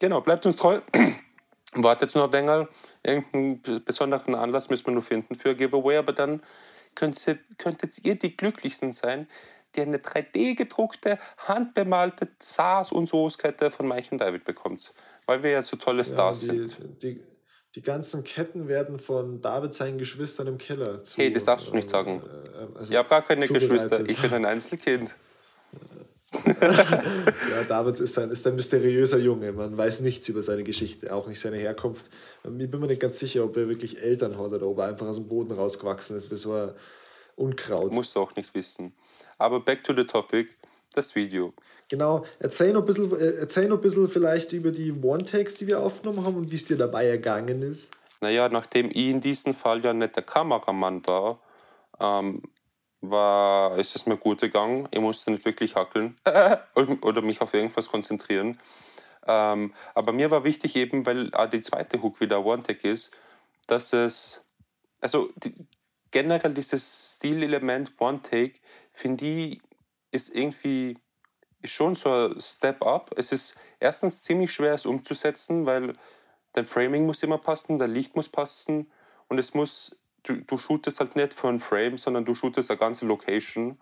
Genau, 0.00 0.20
bleibt 0.20 0.46
uns 0.46 0.56
treu. 0.56 0.80
Wartet 1.74 2.12
noch 2.16 2.32
ein 2.32 2.32
wenig. 2.32 2.66
Irgendeinen 3.04 3.84
besonderen 3.84 4.34
Anlass 4.34 4.68
müssen 4.68 4.86
wir 4.86 4.94
nur 4.94 5.02
finden 5.02 5.36
für 5.36 5.50
ein 5.50 5.56
Giveaway, 5.56 5.96
aber 5.98 6.12
dann 6.12 6.42
könntet, 6.96 7.38
könntet 7.56 8.04
ihr 8.04 8.16
die 8.16 8.36
Glücklichsten 8.36 8.90
sein, 8.90 9.28
die 9.74 9.80
eine 9.82 9.98
3D-gedruckte, 9.98 11.18
handbemalte 11.38 12.28
Saas- 12.40 12.92
und 12.92 13.08
Soßkette 13.08 13.70
von 13.70 13.88
Mike 13.88 14.08
und 14.10 14.18
David 14.20 14.44
bekommt. 14.44 14.92
Weil 15.26 15.42
wir 15.42 15.50
ja 15.50 15.62
so 15.62 15.76
tolle 15.76 15.98
Ja, 15.98 16.04
Stars 16.04 16.40
die, 16.40 16.46
sind. 16.66 17.02
die, 17.02 17.22
die 17.74 17.82
ganzen 17.82 18.22
Ketten 18.24 18.68
werden 18.68 18.98
von 18.98 19.40
David 19.40 19.72
seinen 19.74 19.98
Geschwistern 19.98 20.46
im 20.46 20.58
Keller 20.58 21.02
zu. 21.02 21.16
Hey, 21.18 21.32
das 21.32 21.44
darfst 21.44 21.68
du 21.68 21.74
nicht 21.74 21.88
sagen. 21.88 22.22
äh, 22.54 22.78
also 22.78 22.92
Ich 22.92 22.98
habe 22.98 23.08
gar 23.08 23.22
keine. 23.22 23.46
Geschwister. 23.46 24.06
Ich 24.08 24.20
bin 24.20 24.32
ein 24.32 24.44
Einzelkind. 24.54 25.16
Ja, 26.62 27.64
David 27.68 28.00
ist 28.00 28.18
ein, 28.18 28.30
ist 28.30 28.46
ein 28.46 28.54
mysteriöser 28.54 29.18
Junge. 29.18 29.52
Man 29.52 29.76
weiß 29.76 30.00
nichts 30.00 30.28
über 30.28 30.42
seine 30.42 30.62
Geschichte, 30.64 31.12
auch 31.14 31.26
nicht 31.26 31.40
seine 31.40 31.58
Herkunft. 31.58 32.06
Ich 32.44 32.70
bin 32.70 32.80
mir 32.80 32.86
nicht 32.86 33.02
ganz 33.02 33.18
sicher, 33.18 33.44
ob 33.44 33.56
er 33.56 33.68
wirklich 33.68 34.02
Eltern 34.02 34.38
hat 34.38 34.52
oder 34.52 34.66
ob 34.66 34.78
er 34.78 34.86
einfach 34.86 35.06
aus 35.06 35.16
dem 35.16 35.28
Boden 35.28 35.52
rausgewachsen 35.52 36.16
ist 36.16 36.30
wie 36.30 36.36
so 36.36 36.72
ein 37.36 37.44
Unkraut. 37.44 37.92
Musst 37.92 38.16
du 38.16 38.20
auch 38.20 38.34
nicht 38.36 38.54
wissen. 38.54 38.94
Aber 39.38 39.60
back 39.60 39.84
to 39.84 39.94
the 39.94 40.04
topic, 40.04 40.52
das 40.94 41.14
Video. 41.14 41.52
Genau, 41.88 42.24
erzähl 42.38 42.72
noch, 42.72 42.80
ein 42.80 42.86
bisschen, 42.86 43.12
äh, 43.12 43.38
erzähl 43.40 43.68
noch 43.68 43.76
ein 43.76 43.82
bisschen 43.82 44.08
vielleicht 44.08 44.52
über 44.52 44.70
die 44.70 44.92
One-Takes, 44.92 45.56
die 45.56 45.66
wir 45.66 45.80
aufgenommen 45.80 46.24
haben 46.24 46.36
und 46.36 46.50
wie 46.50 46.56
es 46.56 46.66
dir 46.66 46.76
dabei 46.76 47.06
ergangen 47.06 47.62
ist. 47.62 47.90
Naja, 48.20 48.48
nachdem 48.48 48.90
ich 48.90 49.08
in 49.08 49.20
diesem 49.20 49.52
Fall 49.52 49.84
ja 49.84 49.92
nicht 49.92 50.16
der 50.16 50.22
Kameramann 50.22 51.06
war, 51.06 51.40
ähm, 52.00 52.42
war, 53.00 53.76
ist 53.78 53.96
es 53.96 54.06
mir 54.06 54.16
gut 54.16 54.40
gegangen. 54.40 54.88
Ich 54.92 55.00
musste 55.00 55.32
nicht 55.32 55.44
wirklich 55.44 55.74
hackeln 55.74 56.16
oder 57.02 57.20
mich 57.20 57.40
auf 57.40 57.52
irgendwas 57.52 57.88
konzentrieren. 57.90 58.58
Ähm, 59.26 59.74
aber 59.94 60.12
mir 60.12 60.30
war 60.30 60.44
wichtig 60.44 60.76
eben, 60.76 61.04
weil 61.04 61.34
auch 61.34 61.50
die 61.50 61.60
zweite 61.60 62.00
Hook 62.00 62.20
wieder 62.20 62.44
One-Take 62.44 62.88
ist, 62.88 63.10
dass 63.66 63.92
es, 63.92 64.42
also 65.00 65.30
die, 65.36 65.54
generell 66.12 66.54
dieses 66.54 67.16
Stilelement 67.16 67.92
One-Take, 67.98 68.60
finde 68.92 69.26
ich, 69.26 69.62
ist 70.12 70.34
irgendwie 70.34 70.96
schon 71.64 71.96
so 71.96 72.12
ein 72.12 72.40
Step-up. 72.40 73.10
Es 73.16 73.32
ist 73.32 73.56
erstens 73.80 74.22
ziemlich 74.22 74.52
schwer, 74.52 74.74
es 74.74 74.86
umzusetzen, 74.86 75.66
weil 75.66 75.94
dein 76.52 76.66
Framing 76.66 77.06
muss 77.06 77.22
immer 77.22 77.38
passen, 77.38 77.78
dein 77.78 77.92
Licht 77.92 78.14
muss 78.14 78.28
passen 78.28 78.90
und 79.28 79.38
es 79.38 79.54
muss, 79.54 79.98
du, 80.22 80.36
du 80.36 80.58
shootest 80.58 81.00
halt 81.00 81.16
nicht 81.16 81.34
für 81.34 81.48
ein 81.48 81.60
Frame, 81.60 81.98
sondern 81.98 82.24
du 82.24 82.34
shootest 82.34 82.70
eine 82.70 82.78
ganze 82.78 83.06
Location 83.06 83.78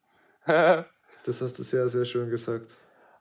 Das 1.24 1.40
hast 1.42 1.58
du 1.58 1.62
sehr, 1.62 1.88
sehr 1.88 2.04
schön 2.04 2.30
gesagt. 2.30 2.78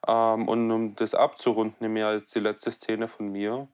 Ähm, 0.07 0.47
und 0.47 0.71
um 0.71 0.95
das 0.95 1.15
abzurunden, 1.15 1.75
nehme 1.79 1.99
ich 1.99 2.19
jetzt 2.19 2.35
die 2.35 2.39
letzte 2.39 2.71
Szene 2.71 3.07
von 3.07 3.29
mir, 3.29 3.67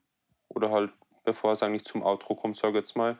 oder 0.49 0.71
halt 0.71 0.93
bevor 1.23 1.53
es 1.53 1.63
eigentlich 1.63 1.85
zum 1.85 2.03
Outro 2.03 2.35
kommt, 2.35 2.55
sage 2.55 2.73
ich 2.73 2.85
jetzt 2.85 2.95
mal. 2.95 3.17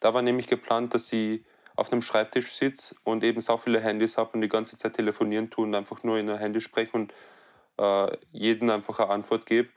Da 0.00 0.14
war 0.14 0.22
nämlich 0.22 0.46
geplant, 0.46 0.94
dass 0.94 1.12
ich 1.12 1.42
auf 1.74 1.92
einem 1.92 2.02
Schreibtisch 2.02 2.54
sitze 2.54 2.96
und 3.04 3.22
eben 3.22 3.40
so 3.40 3.56
viele 3.56 3.80
Handys 3.80 4.16
habe 4.16 4.30
und 4.32 4.40
die 4.40 4.48
ganze 4.48 4.76
Zeit 4.76 4.94
telefonieren 4.94 5.50
tue 5.50 5.64
und 5.64 5.74
einfach 5.74 6.02
nur 6.02 6.18
in 6.18 6.28
ein 6.30 6.38
Handy 6.38 6.60
spreche 6.60 6.92
und 6.92 7.12
äh, 7.78 8.16
jeden 8.32 8.70
einfach 8.70 8.98
eine 8.98 9.10
Antwort 9.10 9.46
gebe. 9.46 9.68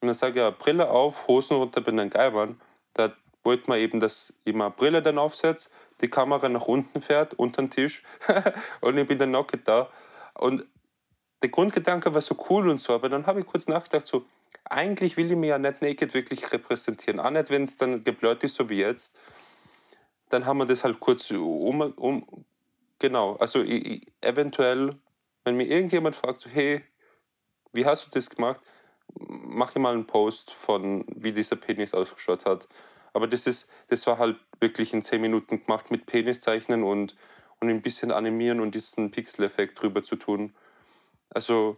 Und 0.00 0.08
dann 0.08 0.14
sage 0.14 0.32
ich, 0.32 0.38
ja, 0.38 0.50
Brille 0.50 0.90
auf, 0.90 1.26
Hosen 1.28 1.56
runter, 1.56 1.80
bin 1.80 1.98
ein 1.98 2.10
Geibern. 2.10 2.60
Da 2.92 3.12
wollte 3.44 3.68
man 3.68 3.78
eben, 3.78 4.00
dass 4.00 4.34
ich 4.44 4.54
mal 4.54 4.68
Brille 4.68 5.02
dann 5.02 5.18
aufsetze, 5.18 5.70
die 6.00 6.08
Kamera 6.08 6.48
nach 6.48 6.66
unten 6.66 7.00
fährt, 7.00 7.34
unter 7.34 7.62
den 7.62 7.70
Tisch 7.70 8.02
und 8.80 8.98
ich 8.98 9.06
bin 9.06 9.18
dann 9.18 9.30
noch 9.30 9.46
da. 9.64 9.88
Und 10.34 10.64
der 11.42 11.50
Grundgedanke 11.50 12.12
war 12.14 12.20
so 12.20 12.36
cool 12.50 12.68
und 12.68 12.78
so, 12.78 12.94
aber 12.94 13.08
dann 13.08 13.26
habe 13.26 13.40
ich 13.40 13.46
kurz 13.46 13.66
nachgedacht, 13.68 14.06
so, 14.06 14.24
eigentlich 14.64 15.16
will 15.16 15.30
ich 15.30 15.36
mir 15.36 15.48
ja 15.48 15.58
nicht 15.58 15.82
naked 15.82 16.14
wirklich 16.14 16.52
repräsentieren. 16.52 17.20
Auch 17.20 17.30
nicht, 17.30 17.50
wenn 17.50 17.62
es 17.62 17.76
dann 17.76 18.04
geblurrt 18.04 18.44
ist, 18.44 18.54
so 18.54 18.68
wie 18.68 18.80
jetzt. 18.80 19.16
Dann 20.28 20.46
haben 20.46 20.58
wir 20.58 20.66
das 20.66 20.84
halt 20.84 20.98
kurz 21.00 21.30
um, 21.30 21.80
um 21.80 22.44
genau, 22.98 23.36
also 23.36 23.62
ich, 23.62 23.86
ich, 23.86 24.06
eventuell, 24.20 24.96
wenn 25.44 25.56
mir 25.56 25.66
irgendjemand 25.66 26.14
fragt, 26.14 26.40
so, 26.40 26.48
hey, 26.48 26.82
wie 27.72 27.84
hast 27.84 28.06
du 28.06 28.10
das 28.10 28.30
gemacht, 28.30 28.60
mache 29.14 29.72
ich 29.74 29.82
mal 29.82 29.92
einen 29.92 30.06
Post 30.06 30.52
von, 30.52 31.04
wie 31.08 31.32
dieser 31.32 31.56
Penis 31.56 31.92
ausgeschaut 31.92 32.46
hat. 32.46 32.68
Aber 33.12 33.26
das, 33.26 33.46
ist, 33.46 33.68
das 33.88 34.06
war 34.06 34.18
halt 34.18 34.38
wirklich 34.60 34.94
in 34.94 35.02
10 35.02 35.20
Minuten 35.20 35.62
gemacht 35.62 35.90
mit 35.90 36.06
Peniszeichnen 36.06 36.82
und, 36.82 37.14
und 37.60 37.68
ein 37.68 37.82
bisschen 37.82 38.10
animieren 38.10 38.60
und 38.60 38.74
diesen 38.74 39.10
Pixel-Effekt 39.10 39.82
drüber 39.82 40.02
zu 40.02 40.16
tun. 40.16 40.54
Also, 41.28 41.76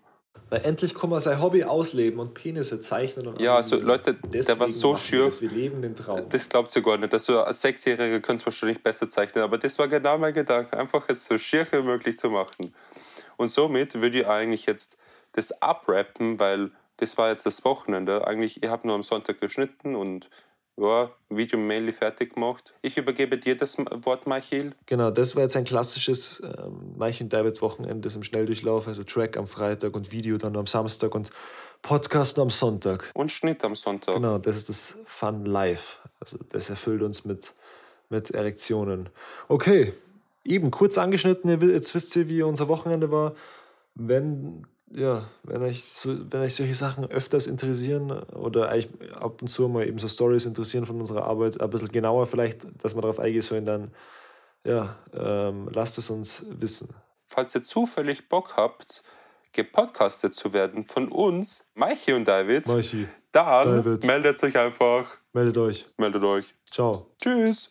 Weil 0.51 0.65
endlich 0.65 0.95
kann 0.95 1.11
man 1.11 1.21
sein 1.21 1.41
Hobby 1.41 1.65
ausleben 1.65 2.21
und 2.21 2.35
Penisse 2.35 2.81
zeichnen. 2.81 3.27
Und 3.27 3.41
Ja, 3.41 3.57
also. 3.57 3.77
Leute, 3.77 4.15
der 4.15 4.59
war 4.59 4.69
so 4.69 4.93
machen 4.93 5.41
wir 5.41 5.51
leben 5.51 5.83
den 5.83 5.97
Traum. 5.97 6.29
das 6.29 6.49
glaubt 6.49 6.75
ihr 6.77 6.83
gar 6.83 6.97
nicht. 6.97 7.13
Also, 7.13 7.43
als 7.43 7.63
Sechsjähriger 7.63 8.21
könnt 8.21 8.41
es 8.41 8.47
wahrscheinlich 8.47 8.83
besser 8.83 9.09
zeichnen, 9.09 9.43
aber 9.43 9.59
das 9.59 9.79
war 9.79 9.89
genau 9.89 10.19
mein 10.19 10.35
Gedanke, 10.35 10.77
einfach 10.77 11.05
es 11.09 11.25
so 11.25 11.39
schier 11.39 11.67
wie 11.73 11.83
möglich 11.83 12.19
zu 12.19 12.31
machen. 12.31 12.75
Und 13.37 13.49
somit 13.49 14.01
würde 14.01 14.21
ich 14.21 14.27
eigentlich 14.27 14.67
jetzt 14.67 14.97
das 15.33 15.61
abrappen, 15.63 16.39
weil 16.39 16.71
das 16.99 17.19
war 17.19 17.31
jetzt 17.31 17.47
das 17.47 17.65
Wochenende. 17.65 18.27
Eigentlich, 18.27 18.63
ich 18.63 18.69
habe 18.69 18.87
nur 18.87 18.95
am 18.95 19.03
Sonntag 19.03 19.41
geschnitten 19.41 19.97
und 19.97 20.29
ja, 20.77 21.11
Video 21.29 21.59
mainly 21.59 21.93
fertig 21.93 22.35
gemacht. 22.35 22.75
Ich 22.83 22.97
übergebe 22.97 23.39
dir 23.39 23.57
das 23.57 23.79
Wort, 23.79 24.27
Michael. 24.27 24.73
Genau, 24.87 25.11
das 25.11 25.37
war 25.37 25.43
jetzt 25.43 25.57
ein 25.57 25.65
klassisches 25.65 26.43
Mike 26.97 27.23
und 27.23 27.33
David 27.33 27.61
Wochenende 27.63 28.09
im 28.15 28.23
Schnelldurchlauf, 28.23 28.89
also 28.89 29.05
Track 29.05 29.37
am 29.37 29.47
Freitag 29.47 29.95
und 29.95 30.13
Video 30.13 30.37
dann 30.37 30.57
am 30.57 30.67
Samstag 30.67 31.15
und 31.15 31.31
Podcast 31.83 32.39
am 32.39 32.51
Sonntag. 32.51 33.11
Und 33.15 33.31
Schnitt 33.31 33.65
am 33.65 33.77
Sonntag. 33.77 34.15
Genau, 34.15 34.39
das 34.39 34.57
ist 34.57 34.69
das 34.69 34.97
Fun 35.05 35.45
Live. 35.45 36.01
Also 36.21 36.39
das 36.51 36.71
erfüllt 36.71 37.03
uns 37.03 37.25
mit, 37.25 37.55
mit 38.09 38.31
Erektionen. 38.31 39.11
Okay, 39.49 39.93
eben 40.45 40.71
kurz 40.71 40.99
angeschnitten, 40.99 41.51
jetzt 41.71 41.95
wisst 41.95 42.17
ihr, 42.17 42.29
wie 42.29 42.43
unser 42.43 42.69
Wochenende 42.69 43.11
war. 43.11 43.35
Wenn, 43.95 44.67
ja, 44.91 45.29
wenn 45.43 45.63
euch, 45.63 45.85
so, 45.85 46.15
wenn 46.31 46.41
euch 46.41 46.55
solche 46.55 46.75
Sachen 46.75 47.11
öfters 47.11 47.47
interessieren 47.47 48.11
oder 48.11 48.71
euch 48.71 48.89
ab 49.15 49.43
und 49.43 49.49
zu 49.49 49.69
mal 49.69 49.87
eben 49.87 49.99
so 49.99 50.09
Stories 50.09 50.47
interessieren 50.47 50.87
von 50.87 51.01
unserer 51.01 51.25
Arbeit, 51.25 51.61
ein 51.61 51.71
bisschen 51.71 51.89
genauer 51.89 52.27
vielleicht, 52.27 52.67
dass 52.83 52.95
wir 52.95 53.03
darauf 53.03 53.19
eingehen 53.19 53.43
sollen, 53.43 53.65
dann 53.65 53.91
ja, 54.65 54.97
ähm, 55.13 55.69
lasst 55.73 55.99
es 55.99 56.11
uns 56.11 56.45
wissen. 56.49 56.95
Falls 57.27 57.55
ihr 57.55 57.63
zufällig 57.65 58.29
Bock 58.29 58.57
habt, 58.57 59.05
gepodcastet 59.53 60.35
zu 60.35 60.53
werden 60.53 60.87
von 60.87 61.09
uns, 61.09 61.67
Maichi 61.75 62.13
und 62.13 62.27
David, 62.27 62.67
Maichi, 62.67 63.09
dann 63.33 63.85
David. 63.85 64.05
meldet 64.05 64.43
euch 64.43 64.59
einfach. 64.59 65.17
meldet 65.33 65.59
euch. 65.59 65.87
Meldet 65.97 66.23
euch. 66.23 66.55
Ciao. 66.71 67.11
Tschüss. 67.21 67.71